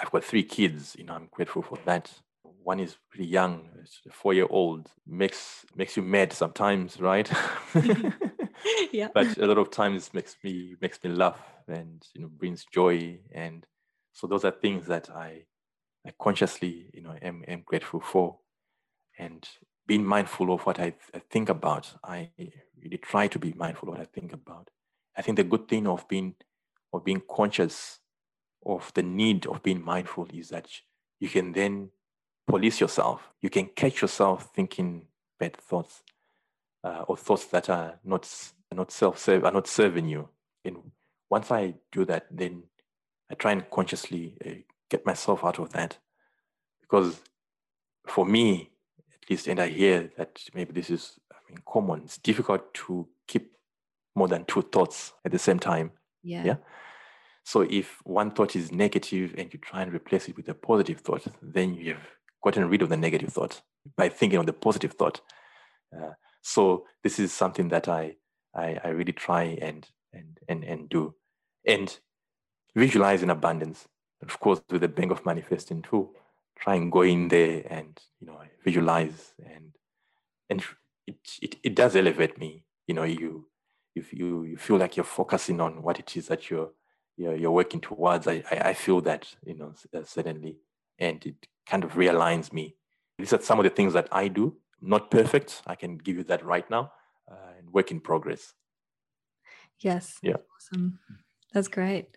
[0.00, 0.94] I've got three kids.
[0.98, 2.12] You know, I'm grateful for that.
[2.42, 4.90] One is pretty young, it's a four year old.
[5.06, 7.30] Makes makes you mad sometimes, right?
[8.92, 9.08] yeah.
[9.12, 13.18] But a lot of times makes me makes me laugh and you know brings joy.
[13.32, 13.66] And
[14.14, 15.44] so those are things that I
[16.06, 18.38] I consciously you know am, am grateful for.
[19.18, 19.46] And
[19.86, 21.92] being mindful of what I, I think about.
[22.02, 22.30] I
[22.82, 24.70] really try to be mindful of what I think about.
[25.16, 26.34] I think the good thing of being
[26.92, 28.00] of being conscious
[28.64, 30.68] of the need of being mindful is that
[31.20, 31.90] you can then
[32.46, 33.30] police yourself.
[33.40, 35.06] You can catch yourself thinking
[35.38, 36.02] bad thoughts
[36.82, 38.28] uh, or thoughts that are not
[38.72, 40.28] not self serve are not serving you.
[40.64, 40.78] And
[41.30, 42.64] once I do that, then
[43.30, 44.50] I try and consciously uh,
[44.90, 45.98] get myself out of that
[46.80, 47.20] because
[48.06, 48.70] for me
[49.22, 52.02] at least, and I hear that maybe this is I mean, common.
[52.04, 53.52] It's difficult to keep
[54.14, 55.92] more than two thoughts at the same time.
[56.22, 56.44] Yeah.
[56.44, 56.56] Yeah.
[57.44, 61.00] So if one thought is negative and you try and replace it with a positive
[61.00, 62.08] thought, then you have
[62.42, 63.62] gotten rid of the negative thought
[63.96, 65.20] by thinking of the positive thought.
[65.94, 68.16] Uh, so this is something that I,
[68.54, 71.14] I, I really try and and and and do,
[71.66, 71.98] and
[72.74, 73.86] visualize in abundance.
[74.22, 76.10] Of course, with the bank of manifesting too.
[76.58, 79.72] try and go in there and you know visualize and
[80.48, 80.62] and
[81.06, 82.64] it it, it does elevate me.
[82.86, 83.48] You know, you
[83.94, 86.70] if you you feel like you're focusing on what it is that you're
[87.16, 88.26] you're, you're working towards.
[88.26, 90.58] I, I, I feel that you know uh, suddenly,
[90.98, 92.76] and it kind of realigns me.
[93.18, 94.56] These are some of the things that I do.
[94.80, 95.62] Not perfect.
[95.66, 96.92] I can give you that right now.
[97.30, 98.52] Uh, and work in progress.
[99.80, 100.18] Yes.
[100.22, 100.36] Yeah.
[100.54, 100.98] Awesome.
[101.54, 102.16] That's great.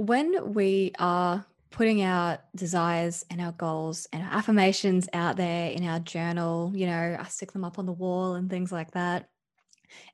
[0.00, 5.86] When we are putting our desires and our goals and our affirmations out there in
[5.86, 9.28] our journal, you know, I stick them up on the wall and things like that.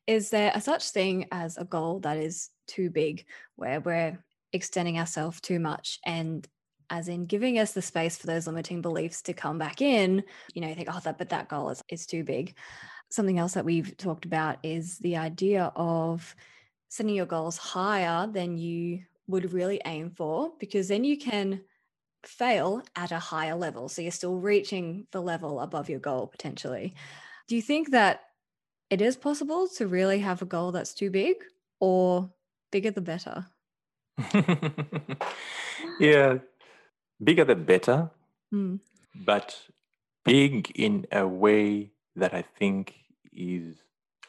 [0.09, 4.19] Is there a such thing as a goal that is too big, where we're
[4.53, 6.45] extending ourselves too much and
[6.91, 10.63] as in giving us the space for those limiting beliefs to come back in, you
[10.63, 12.57] know, you think, oh, that but that goal is, is too big.
[13.09, 16.35] Something else that we've talked about is the idea of
[16.89, 21.63] setting your goals higher than you would really aim for, because then you can
[22.25, 23.89] fail at a higher level.
[23.89, 26.95] So you're still reaching the level above your goal potentially.
[27.49, 28.23] Do you think that
[28.91, 31.37] it is possible to really have a goal that's too big
[31.81, 32.31] or
[32.71, 33.47] bigger the better?
[36.01, 36.39] yeah,
[37.23, 38.11] bigger the better,
[38.53, 38.81] mm.
[39.15, 39.61] but
[40.25, 42.95] big in a way that I think
[43.33, 43.77] is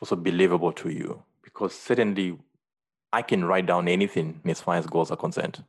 [0.02, 1.24] also believable to you.
[1.44, 2.38] Because certainly
[3.12, 5.64] I can write down anything as far as goals are concerned.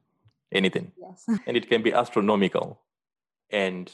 [0.53, 0.93] Anything.
[1.01, 1.25] Yes.
[1.47, 2.81] and it can be astronomical.
[3.51, 3.91] And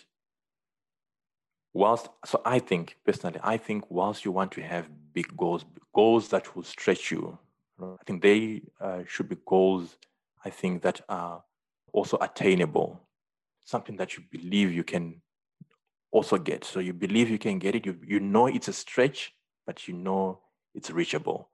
[1.73, 6.29] whilst, so I think personally, I think whilst you want to have big goals, goals
[6.29, 7.39] that will stretch you,
[7.81, 9.97] I think they uh, should be goals,
[10.45, 11.43] I think, that are
[11.93, 13.01] also attainable,
[13.65, 15.21] something that you believe you can
[16.13, 16.65] also get.
[16.65, 17.85] So you believe you can get it.
[17.85, 19.35] You, you know it's a stretch,
[19.67, 20.41] but you know
[20.75, 21.51] it's reachable.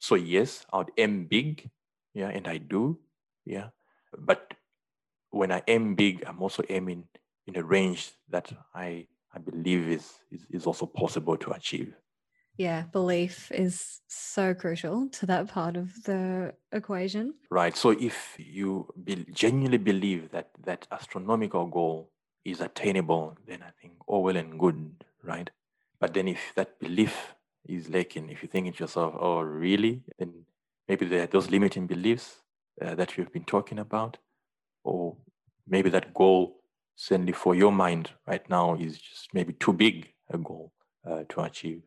[0.00, 1.70] So yes, I would aim big,
[2.14, 2.98] yeah, and I do,
[3.44, 3.68] yeah.
[4.18, 4.54] But
[5.30, 7.04] when I aim big, I'm also aiming
[7.46, 11.94] in a range that I I believe is is, is also possible to achieve.
[12.56, 17.34] Yeah, belief is so crucial to that part of the equation.
[17.50, 17.76] Right.
[17.76, 22.12] So if you be, genuinely believe that that astronomical goal
[22.44, 25.48] is attainable, then I think all well and good, right?
[26.00, 27.34] But then if that belief
[27.66, 30.02] is lacking, if you think to yourself, oh, really?
[30.18, 30.44] Then
[30.88, 32.36] maybe there are those limiting beliefs
[32.82, 34.18] uh, that you've been talking about,
[34.84, 35.16] or
[35.68, 36.62] maybe that goal,
[36.96, 40.72] certainly for your mind right now, is just maybe too big a goal
[41.08, 41.82] uh, to achieve.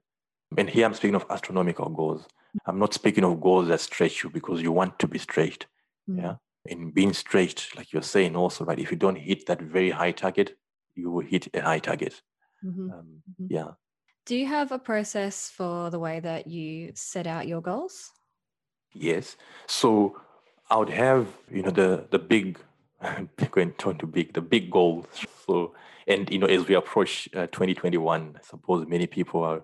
[0.58, 2.28] And here I'm speaking of astronomical goals.
[2.68, 5.68] I'm not speaking of goals that stretch you because you want to be stretched.
[6.10, 6.22] Mm.
[6.22, 6.36] Yeah.
[6.66, 8.80] In being stretched, like you're saying also, right?
[8.80, 10.56] If you don't hit that very high target,
[10.96, 12.22] you will hit a high target.
[12.64, 12.92] Mm-hmm.
[12.92, 13.48] Um, mm-hmm.
[13.50, 13.72] Yeah.
[14.26, 18.12] Do you have a process for the way that you set out your goals?
[18.94, 19.36] Yes.
[19.68, 20.22] So
[20.70, 22.60] I would have, you know, the the big
[23.52, 25.06] going to big, the big goals.
[25.46, 25.74] So
[26.08, 29.64] and you know, as we approach uh, 2021, I suppose many people are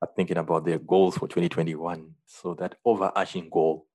[0.00, 2.14] are thinking about their goals for 2021.
[2.26, 3.86] So that overarching goal,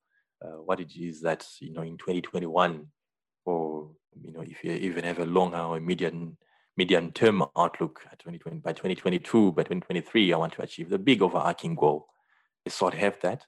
[0.44, 2.88] uh, what it is that you know in 2021,
[3.46, 6.38] or you know if you even have a longer or medium
[6.78, 11.22] medium term outlook at 2020 by 2022 by 2023 i want to achieve the big
[11.22, 12.08] overarching goal.
[12.68, 13.46] So i'd have that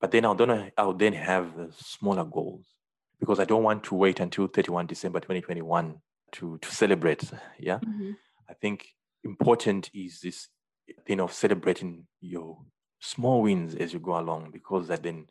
[0.00, 2.66] but then i'll then i'll then have the smaller goals
[3.20, 6.00] because i don't want to wait until 31 december 2021
[6.32, 7.22] to to celebrate
[7.58, 7.78] yeah?
[7.78, 8.12] Mm-hmm.
[8.48, 8.88] i think
[9.24, 10.48] important is this
[11.06, 12.58] thing of celebrating your
[13.00, 15.26] small wins as you go along because that then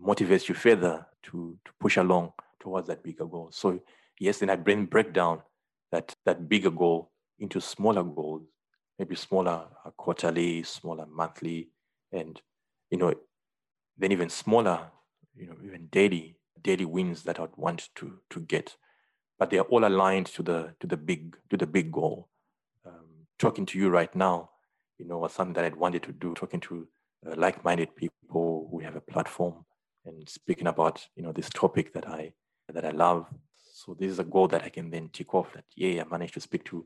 [0.00, 3.48] motivates you further to to push along towards that bigger goal.
[3.52, 3.80] So
[4.18, 5.42] yes then i bring breakdown
[5.96, 8.42] that that bigger goal into smaller goals
[8.98, 11.70] maybe smaller uh, quarterly smaller monthly
[12.12, 12.40] and
[12.90, 13.12] you know
[13.98, 14.78] then even smaller
[15.34, 18.76] you know even daily daily wins that i'd want to to get.
[19.38, 22.28] But they are all aligned to the to the big to the big goal.
[22.86, 24.50] Um, talking to you right now
[24.98, 26.88] you know was something that i'd wanted to do talking to
[27.26, 29.64] uh, like-minded people who have a platform
[30.06, 32.32] and speaking about you know this topic that i
[32.72, 33.26] that i love
[33.86, 36.34] so this is a goal that I can then tick off that, yeah, I managed
[36.34, 36.84] to speak to,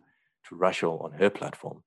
[0.48, 1.82] to Rachel on her platform.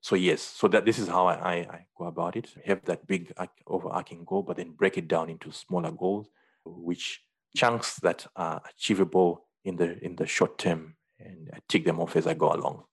[0.00, 2.48] So yes, so that this is how I, I, I go about it.
[2.64, 3.32] Have that big
[3.66, 6.28] overarching goal, but then break it down into smaller goals,
[6.64, 7.22] which
[7.56, 12.16] chunks that are achievable in the in the short term, and I tick them off
[12.16, 12.84] as I go along.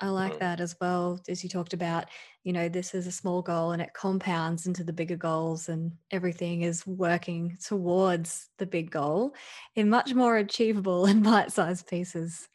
[0.00, 0.38] I like mm.
[0.40, 1.20] that as well.
[1.28, 2.06] As you talked about,
[2.44, 5.92] you know, this is a small goal and it compounds into the bigger goals, and
[6.10, 9.34] everything is working towards the big goal
[9.74, 12.48] in much more achievable and bite sized pieces.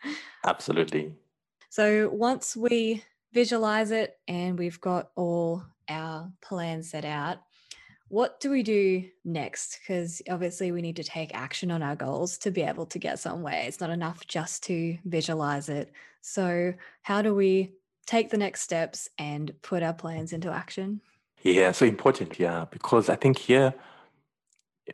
[0.46, 1.14] Absolutely.
[1.70, 7.40] So once we visualize it and we've got all our plans set out,
[8.14, 9.80] what do we do next?
[9.80, 13.18] Because obviously, we need to take action on our goals to be able to get
[13.18, 13.64] somewhere.
[13.66, 15.92] It's not enough just to visualize it.
[16.22, 17.74] So, how do we
[18.06, 21.02] take the next steps and put our plans into action?
[21.42, 22.38] Yeah, so important.
[22.38, 23.74] Yeah, because I think here,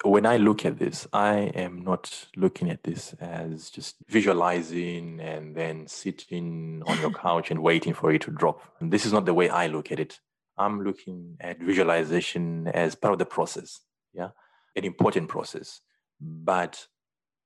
[0.06, 5.58] when I look at this, I am not looking at this as just visualizing and
[5.58, 8.62] then sitting on your couch and waiting for it to drop.
[8.80, 10.22] And this is not the way I look at it.
[10.60, 13.80] I'm looking at visualization as part of the process,
[14.14, 14.30] yeah,
[14.76, 15.80] an important process.
[16.20, 16.86] But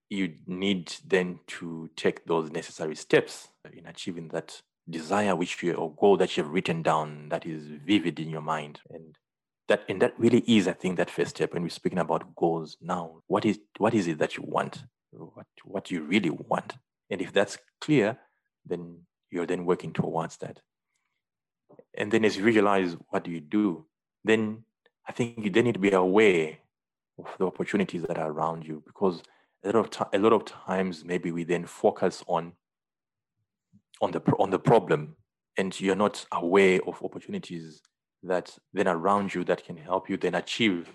[0.09, 5.93] you need then to take those necessary steps in achieving that desire which you or
[5.93, 8.81] goal that you've written down that is vivid in your mind.
[8.89, 9.15] And
[9.67, 12.77] that and that really is, I think, that first step when we're speaking about goals
[12.81, 13.21] now.
[13.27, 14.83] What is what is it that you want?
[15.11, 16.73] What what you really want?
[17.11, 18.17] And if that's clear,
[18.65, 20.59] then you're then working towards that
[21.95, 23.85] and then as you visualize what do you do
[24.23, 24.63] then
[25.07, 26.57] i think you then need to be aware
[27.19, 29.21] of the opportunities that are around you because
[29.63, 32.53] a lot of t- a lot of times maybe we then focus on
[34.01, 35.15] on the on the problem
[35.57, 37.81] and you're not aware of opportunities
[38.23, 40.89] that then around you that can help you then achieve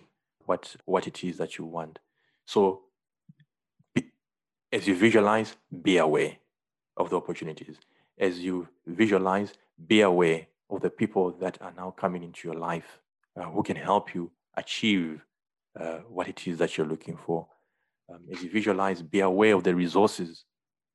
[0.46, 1.98] what what it is that you want.
[2.46, 2.82] So
[3.94, 4.10] be,
[4.72, 6.36] as you visualize be aware
[6.96, 7.76] of the opportunities.
[8.18, 9.52] As you visualize
[9.86, 12.98] be aware of the people that are now coming into your life
[13.36, 15.24] uh, who can help you achieve
[15.78, 17.46] uh, what it is that you're looking for.
[18.10, 20.44] Um, as you visualize, be aware of the resources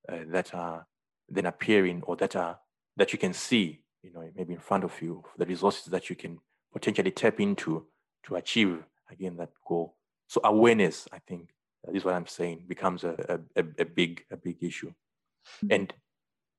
[0.08, 0.86] uh, that are
[1.28, 2.58] then appearing or that are
[2.96, 6.16] that you can see, you know, maybe in front of you, the resources that you
[6.16, 6.38] can
[6.72, 7.86] potentially tap into
[8.24, 9.96] to achieve again that goal.
[10.28, 11.50] So awareness, I think,
[11.86, 14.88] uh, is what I'm saying, becomes a, a, a big a big issue.
[14.88, 15.72] Mm-hmm.
[15.72, 15.94] And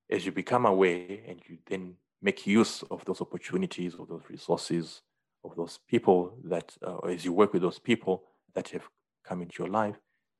[0.09, 1.95] as you become aware and you then
[2.25, 5.03] make use of those opportunities, of those resources,
[5.43, 8.23] of those people that, uh, as you work with those people
[8.55, 8.89] that have
[9.23, 9.95] come into your life,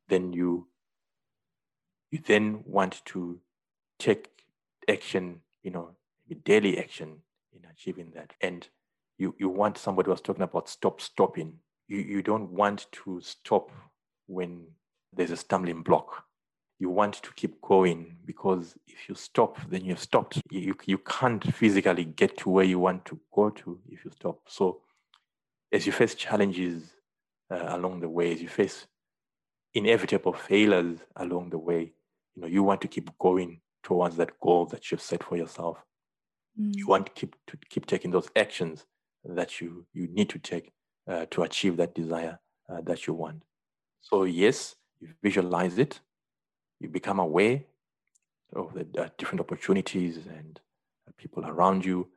[0.09, 0.67] then you
[2.11, 3.39] you then want to
[3.99, 4.29] take
[4.89, 5.91] action, you know,
[6.43, 7.17] daily action
[7.53, 8.33] in achieving that.
[8.41, 8.67] And
[9.19, 11.59] you you want somebody was talking about stop stopping.
[11.88, 13.71] You you don't want to stop
[14.25, 14.65] when
[15.13, 16.25] there's a stumbling block
[16.86, 20.39] you want to keep going because if you stop, then you've stopped.
[20.51, 24.38] You, you can't physically get to where you want to go to if you stop.
[24.47, 24.81] So,
[25.71, 26.93] as you face challenges
[27.49, 28.86] uh, along the way, as you face
[29.73, 31.81] inevitable failures along the way,
[32.36, 35.77] you know you want to keep going towards that goal that you've set for yourself.
[36.59, 36.75] Mm.
[36.75, 38.86] You want to keep to keep taking those actions
[39.23, 40.71] that you you need to take
[41.11, 42.38] uh, to achieve that desire
[42.69, 43.41] uh, that you want.
[44.01, 45.99] So yes, you visualize it,
[46.80, 47.61] you become aware
[48.55, 50.59] of the uh, different opportunities and
[51.07, 52.07] uh, people around you,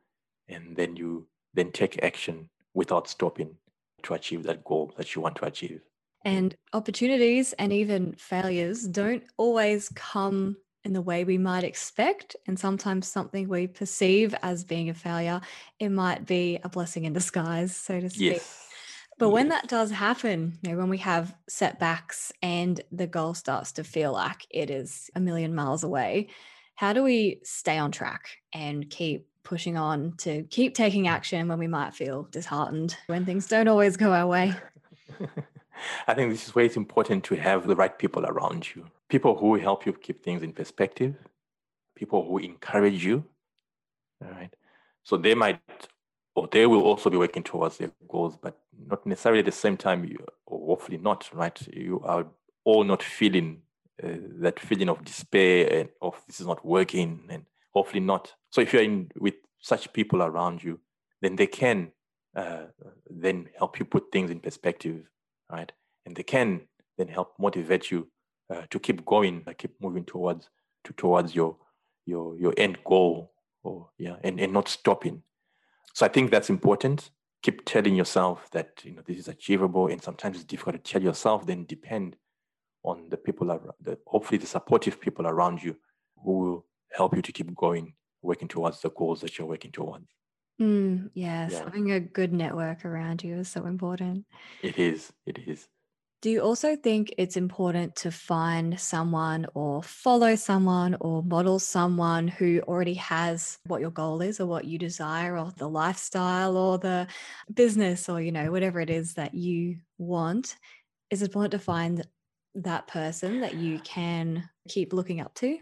[0.47, 3.55] and then you then take action without stopping
[4.03, 5.81] to achieve that goal that you want to achieve.
[6.25, 12.35] And opportunities and even failures don't always come in the way we might expect.
[12.47, 15.41] And sometimes something we perceive as being a failure,
[15.79, 18.33] it might be a blessing in disguise, so to speak.
[18.33, 18.68] Yes.
[19.19, 23.73] But when that does happen, you know, when we have setbacks and the goal starts
[23.73, 26.29] to feel like it is a million miles away,
[26.75, 31.59] how do we stay on track and keep pushing on to keep taking action when
[31.59, 34.53] we might feel disheartened, when things don't always go our way?
[36.07, 38.85] I think this is where it's important to have the right people around you.
[39.09, 41.15] People who help you keep things in perspective,
[41.95, 43.25] people who encourage you.
[44.23, 44.53] All right.
[45.03, 45.59] So they might
[46.35, 48.57] or they will also be working towards their goals, but
[48.87, 50.09] not necessarily at the same time,
[50.45, 51.59] or hopefully not, right?
[51.73, 52.25] You are
[52.63, 53.61] all not feeling
[54.01, 58.33] uh, that feeling of despair and of this is not working, and hopefully not.
[58.51, 60.79] So if you're in with such people around you,
[61.21, 61.91] then they can
[62.35, 62.67] uh,
[63.09, 65.09] then help you put things in perspective,
[65.51, 65.71] right?
[66.05, 66.61] And they can
[66.97, 68.07] then help motivate you
[68.49, 70.49] uh, to keep going, uh, keep moving towards
[70.85, 71.57] to towards your
[72.05, 75.23] your your end goal, or yeah, and, and not stopping.
[75.93, 77.11] So I think that's important.
[77.41, 81.01] Keep telling yourself that you know this is achievable and sometimes it's difficult to tell
[81.01, 82.17] yourself then depend
[82.83, 85.75] on the people around the, hopefully the supportive people around you
[86.23, 90.05] who will help you to keep going working towards the goals that you're working towards.
[90.61, 91.51] Mm, yes.
[91.53, 91.63] Yeah.
[91.63, 94.25] having a good network around you is so important.
[94.61, 95.13] It is.
[95.25, 95.67] It is
[96.21, 102.27] do you also think it's important to find someone or follow someone or model someone
[102.27, 106.77] who already has what your goal is or what you desire or the lifestyle or
[106.77, 107.07] the
[107.53, 110.57] business or, you know, whatever it is that you want?
[111.09, 112.05] Is it important to find
[112.55, 115.57] that person that you can keep looking up to?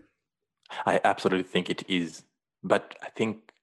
[0.87, 2.23] I absolutely think it is.
[2.63, 3.53] But I think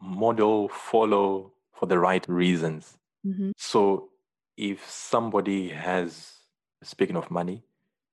[0.00, 2.96] model, follow for the right reasons.
[3.26, 3.50] Mm-hmm.
[3.56, 4.10] So
[4.56, 6.32] if somebody has,
[6.82, 7.62] speaking of money,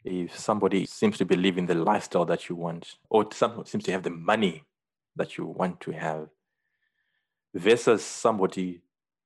[0.04, 3.92] if somebody seems to be living the lifestyle that you want, or someone seems to
[3.92, 4.64] have the money
[5.16, 6.28] that you want to have,
[7.54, 8.82] versus somebody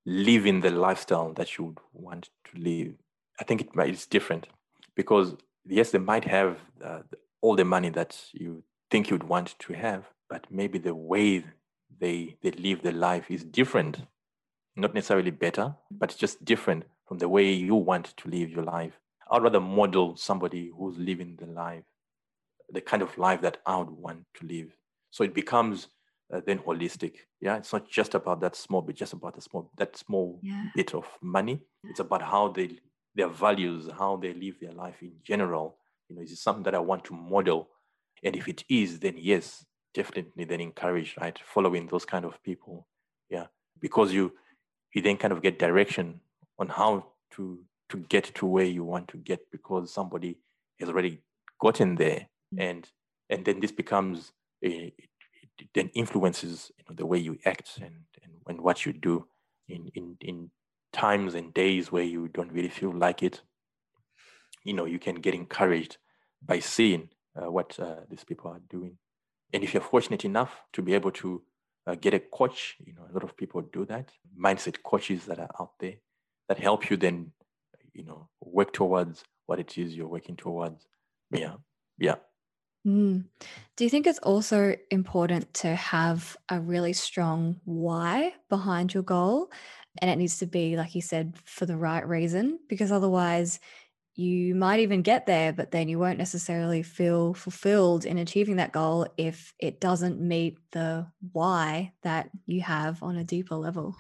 [0.05, 2.93] living the lifestyle that you would want to live,
[3.39, 4.47] I think it might, it's different
[4.95, 6.99] because yes, they might have uh,
[7.41, 11.43] all the money that you think you'd want to have, but maybe the way
[11.99, 14.01] they they live their life is different.
[14.75, 18.99] Not necessarily better, but just different from the way you want to live your life.
[19.31, 21.83] I'd rather model somebody who's living the life,
[22.69, 24.75] the kind of life that I would want to live.
[25.11, 25.87] So it becomes
[26.33, 27.15] uh, then holistic.
[27.39, 30.65] Yeah, it's not just about that small bit, just about the small that small yeah.
[30.75, 31.63] bit of money.
[31.83, 32.79] It's about how they
[33.15, 35.77] their values, how they live their life in general.
[36.09, 37.69] You know, is it something that I want to model?
[38.23, 41.37] And if it is, then yes, definitely then encourage, right?
[41.45, 42.87] Following those kind of people.
[43.29, 43.47] Yeah.
[43.79, 44.33] Because you
[44.93, 46.21] you then kind of get direction
[46.59, 50.37] on how to to get to where you want to get because somebody
[50.79, 51.21] has already
[51.59, 52.27] gotten there.
[52.53, 52.59] Mm-hmm.
[52.59, 52.89] And
[53.29, 54.31] and then this becomes
[54.63, 54.93] a,
[55.59, 59.25] it then influences you know, the way you act and, and, and what you do
[59.67, 60.51] in, in, in
[60.93, 63.41] times and days where you don't really feel like it.
[64.63, 65.97] You know, you can get encouraged
[66.45, 68.97] by seeing uh, what uh, these people are doing.
[69.53, 71.41] And if you're fortunate enough to be able to
[71.85, 74.11] uh, get a coach, you know, a lot of people do that.
[74.39, 75.95] Mindset coaches that are out there
[76.47, 77.31] that help you then,
[77.93, 80.87] you know, work towards what it is you're working towards.
[81.31, 81.55] Yeah,
[81.97, 82.15] yeah.
[82.85, 83.25] Mm.
[83.75, 89.51] Do you think it's also important to have a really strong why behind your goal?
[90.01, 93.59] And it needs to be, like you said, for the right reason, because otherwise
[94.17, 98.71] you might even get there, but then you won't necessarily feel fulfilled in achieving that
[98.71, 103.95] goal if it doesn't meet the why that you have on a deeper level.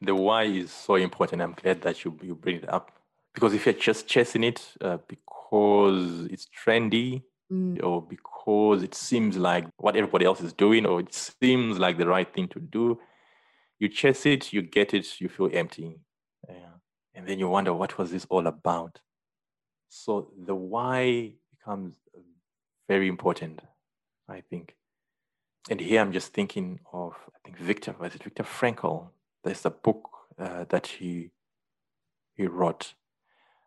[0.00, 1.42] The why is so important.
[1.42, 2.90] I'm glad that you, you bring it up
[3.34, 7.82] because if you're just chasing it uh, because it's trendy, mm.
[7.82, 12.06] or because it seems like what everybody else is doing, or it seems like the
[12.06, 12.98] right thing to do.
[13.78, 16.00] You chase it, you get it, you feel empty.
[16.48, 16.54] Yeah.
[17.14, 19.00] And then you wonder, what was this all about?
[19.90, 21.94] So the why becomes
[22.88, 23.60] very important,
[24.28, 24.76] I think.
[25.68, 29.08] And here I'm just thinking of, I think Viktor, was it Viktor Frankl?
[29.44, 31.32] There's a book uh, that he
[32.36, 32.94] he wrote.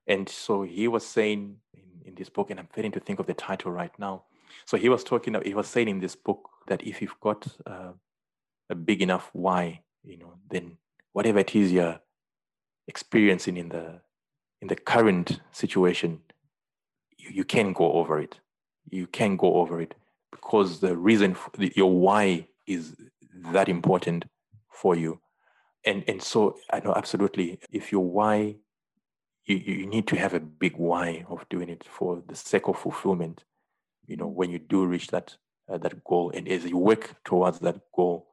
[0.07, 1.57] And so he was saying
[2.05, 4.23] in this book, and I'm failing to think of the title right now.
[4.65, 7.91] So he was talking, he was saying in this book that if you've got uh,
[8.69, 10.77] a big enough why, you know, then
[11.11, 11.99] whatever it is you're
[12.87, 14.01] experiencing in the
[14.63, 16.21] in the current situation,
[17.17, 18.39] you, you can go over it.
[18.89, 19.93] You can go over it
[20.31, 22.95] because the reason the, your why is
[23.51, 24.23] that important
[24.71, 25.19] for you.
[25.85, 28.55] And and so I know absolutely if your why
[29.45, 32.77] you, you need to have a big why of doing it for the sake of
[32.79, 33.43] fulfillment
[34.07, 35.35] you know when you do reach that
[35.69, 38.27] uh, that goal and as you work towards that goal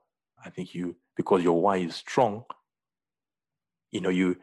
[0.45, 2.45] i think you because your why is strong
[3.91, 4.37] you know you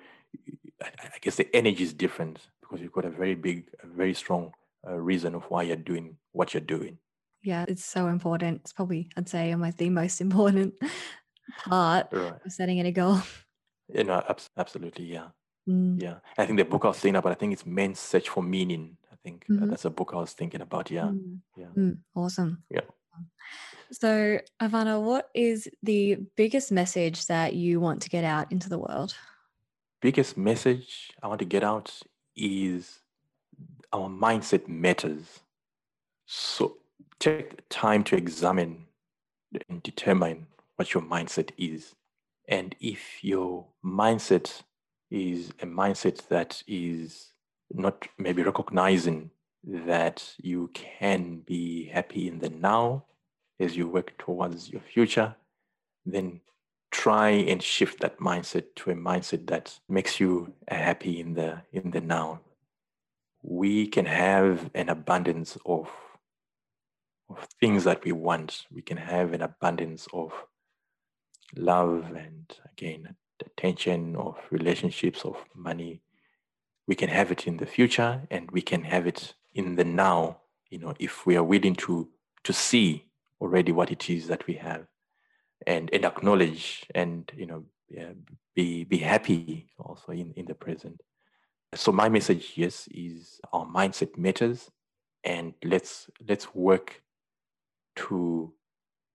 [0.81, 4.51] i, guess the energy is different because you've got a very big a very strong
[4.87, 6.97] uh, reason of why you're doing what you're doing
[7.43, 10.73] yeah it's so important it's probably i'd say almost the most important
[11.65, 12.33] part right.
[12.45, 13.19] of setting any goal
[13.93, 14.23] you know
[14.57, 15.27] absolutely yeah
[15.67, 16.01] Mm.
[16.01, 18.41] Yeah, I think the book I was thinking about, I think it's Men's Search for
[18.41, 18.97] Meaning.
[19.11, 19.69] I think uh, mm-hmm.
[19.69, 20.89] that's a book I was thinking about.
[20.89, 21.39] Yeah, mm.
[21.57, 22.63] yeah, mm, awesome.
[22.69, 22.81] Yeah.
[23.91, 28.79] So, Havana, what is the biggest message that you want to get out into the
[28.79, 29.15] world?
[29.99, 32.01] Biggest message I want to get out
[32.35, 32.99] is
[33.91, 35.39] our mindset matters.
[36.27, 36.77] So,
[37.19, 38.85] take time to examine
[39.67, 41.95] and determine what your mindset is.
[42.47, 44.61] And if your mindset
[45.09, 47.31] is a mindset that is
[47.73, 49.31] not maybe recognizing
[49.63, 53.05] that you can be happy in the now
[53.59, 55.35] as you work towards your future,
[56.05, 56.41] then
[56.97, 61.91] try and shift that mindset to a mindset that makes you happy in the in
[61.91, 62.41] the now.
[63.43, 65.91] We can have an abundance of
[67.29, 68.65] of things that we want.
[68.71, 70.33] We can have an abundance of
[71.55, 76.01] love and again attention, of relationships, of money.
[76.87, 80.37] We can have it in the future and we can have it in the now,
[80.71, 82.09] you know, if we are willing to
[82.43, 83.05] to see
[83.39, 84.87] already what it is that we have
[85.65, 88.11] and and acknowledge and you know yeah,
[88.55, 91.01] be be happy also in, in the present.
[91.75, 94.69] So my message, yes, is our mindset matters
[95.23, 97.01] and let's let's work
[97.97, 98.53] to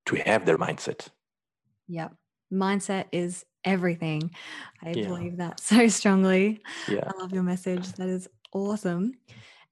[0.07, 1.09] to have their mindset.
[1.88, 2.09] Yeah.
[2.53, 4.30] Mindset is everything.
[4.82, 5.09] I Yeah.
[5.09, 6.62] believe that so strongly.
[6.88, 7.05] Yeah.
[7.07, 7.93] I love your message.
[7.95, 9.12] That is awesome.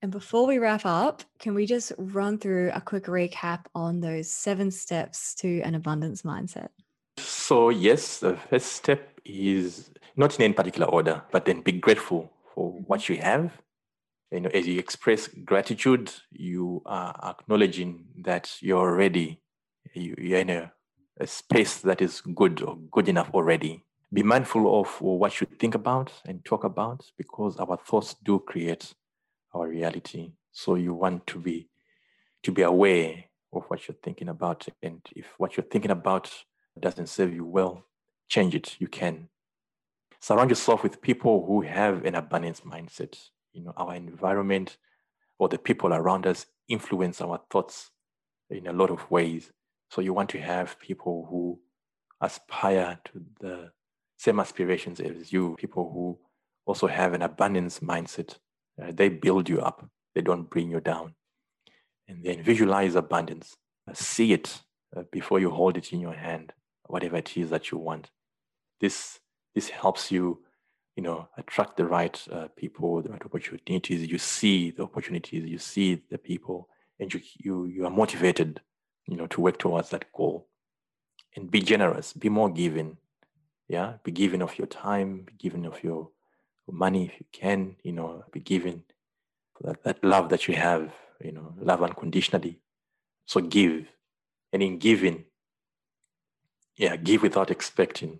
[0.01, 4.31] And before we wrap up, can we just run through a quick recap on those
[4.31, 6.69] seven steps to an abundance mindset?
[7.17, 12.31] So, yes, the first step is not in any particular order, but then be grateful
[12.55, 12.83] for mm-hmm.
[12.83, 13.61] what you have.
[14.31, 19.41] You know, as you express gratitude, you are acknowledging that you're already
[19.93, 20.71] you, you're in a,
[21.19, 23.83] a space that is good or good enough already.
[24.13, 28.93] Be mindful of what you think about and talk about because our thoughts do create
[29.53, 30.33] our reality.
[30.51, 31.69] So you want to be
[32.43, 34.67] to be aware of what you're thinking about.
[34.81, 36.31] And if what you're thinking about
[36.79, 37.85] doesn't serve you well,
[38.27, 38.75] change it.
[38.79, 39.29] You can.
[40.19, 43.17] Surround yourself with people who have an abundance mindset.
[43.53, 44.77] You know, our environment
[45.37, 47.91] or the people around us influence our thoughts
[48.49, 49.51] in a lot of ways.
[49.89, 51.59] So you want to have people who
[52.21, 53.71] aspire to the
[54.17, 56.19] same aspirations as you, people who
[56.65, 58.37] also have an abundance mindset.
[58.81, 61.15] Uh, they build you up, they don't bring you down.
[62.07, 63.55] And then visualize abundance,
[63.89, 64.61] uh, see it
[64.95, 66.53] uh, before you hold it in your hand,
[66.87, 68.09] whatever it is that you want.
[68.79, 69.19] This,
[69.55, 70.41] this helps you,
[70.95, 74.07] you know, attract the right uh, people, the right opportunities.
[74.07, 76.67] You see the opportunities, you see the people,
[76.99, 78.59] and you, you, you are motivated
[79.07, 80.47] you know, to work towards that goal.
[81.35, 82.97] And be generous, be more giving.
[83.67, 86.09] Yeah, be giving of your time, be giving of your
[86.69, 88.83] money if you can, you know, be given
[89.61, 90.91] that, that love that you have,
[91.23, 92.59] you know, love unconditionally.
[93.25, 93.87] So give.
[94.53, 95.25] And in giving,
[96.75, 98.19] yeah, give without expecting.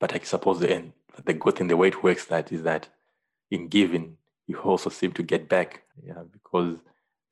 [0.00, 0.92] But I suppose the end,
[1.24, 2.88] the good thing, the way it works that is that
[3.50, 4.16] in giving,
[4.46, 6.78] you also seem to get back, yeah, because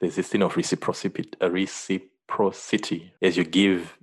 [0.00, 3.12] there's this thing of reciprocity, reciprocity.
[3.22, 3.96] As you give,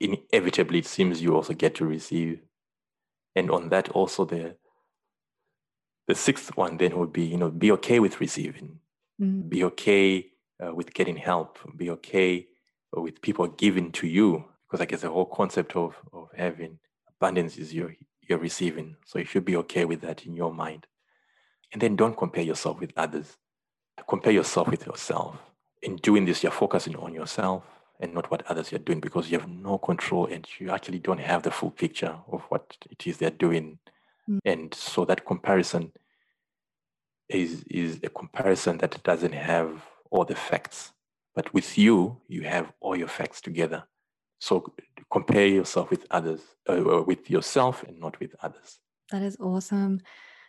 [0.00, 2.40] inevitably it seems you also get to receive.
[3.34, 4.56] And on that also the
[6.06, 8.78] the sixth one then would be, you know, be okay with receiving.
[9.20, 9.48] Mm.
[9.48, 10.26] Be okay
[10.64, 11.58] uh, with getting help.
[11.76, 12.46] Be okay
[12.92, 14.44] with people giving to you.
[14.66, 16.78] Because I guess the whole concept of, of having
[17.08, 18.96] abundance is you're, you're receiving.
[19.04, 20.86] So you should be okay with that in your mind.
[21.72, 23.36] And then don't compare yourself with others.
[24.08, 25.38] Compare yourself with yourself
[25.82, 27.62] in doing this, you're focusing on yourself
[28.00, 31.20] and not what others are doing because you have no control and you actually don't
[31.20, 33.78] have the full picture of what it is they're doing.
[34.28, 34.38] Mm.
[34.44, 35.92] And so that comparison
[37.28, 40.92] is is a comparison that doesn't have all the facts.
[41.34, 43.84] But with you, you have all your facts together.
[44.38, 44.72] So
[45.10, 48.78] compare yourself with others, uh, with yourself and not with others.
[49.10, 50.00] That is awesome.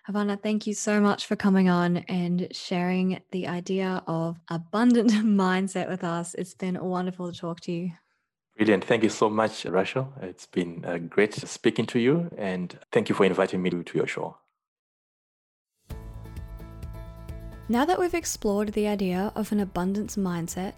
[0.05, 5.89] Havana, thank you so much for coming on and sharing the idea of abundant mindset
[5.89, 6.33] with us.
[6.33, 7.91] It's been wonderful to talk to you.
[8.57, 8.85] Brilliant.
[8.85, 10.11] Thank you so much, Rachel.
[10.19, 13.97] It's been uh, great speaking to you, and thank you for inviting me to, to
[13.97, 14.35] your show.
[17.69, 20.73] Now that we've explored the idea of an abundance mindset,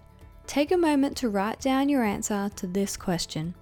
[0.46, 3.54] take a moment to write down your answer to this question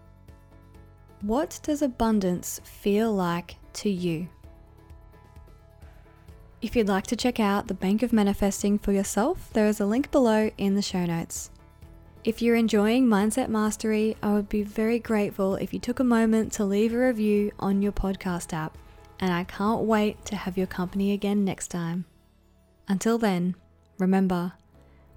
[1.20, 4.28] What does abundance feel like to you?
[6.60, 9.86] If you'd like to check out the Bank of Manifesting for yourself, there is a
[9.86, 11.52] link below in the show notes.
[12.24, 16.52] If you're enjoying Mindset Mastery, I would be very grateful if you took a moment
[16.54, 18.76] to leave a review on your podcast app,
[19.20, 22.06] and I can't wait to have your company again next time.
[22.88, 23.54] Until then,
[23.98, 24.54] remember,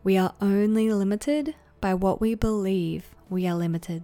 [0.03, 4.03] we are only limited by what we believe we are limited.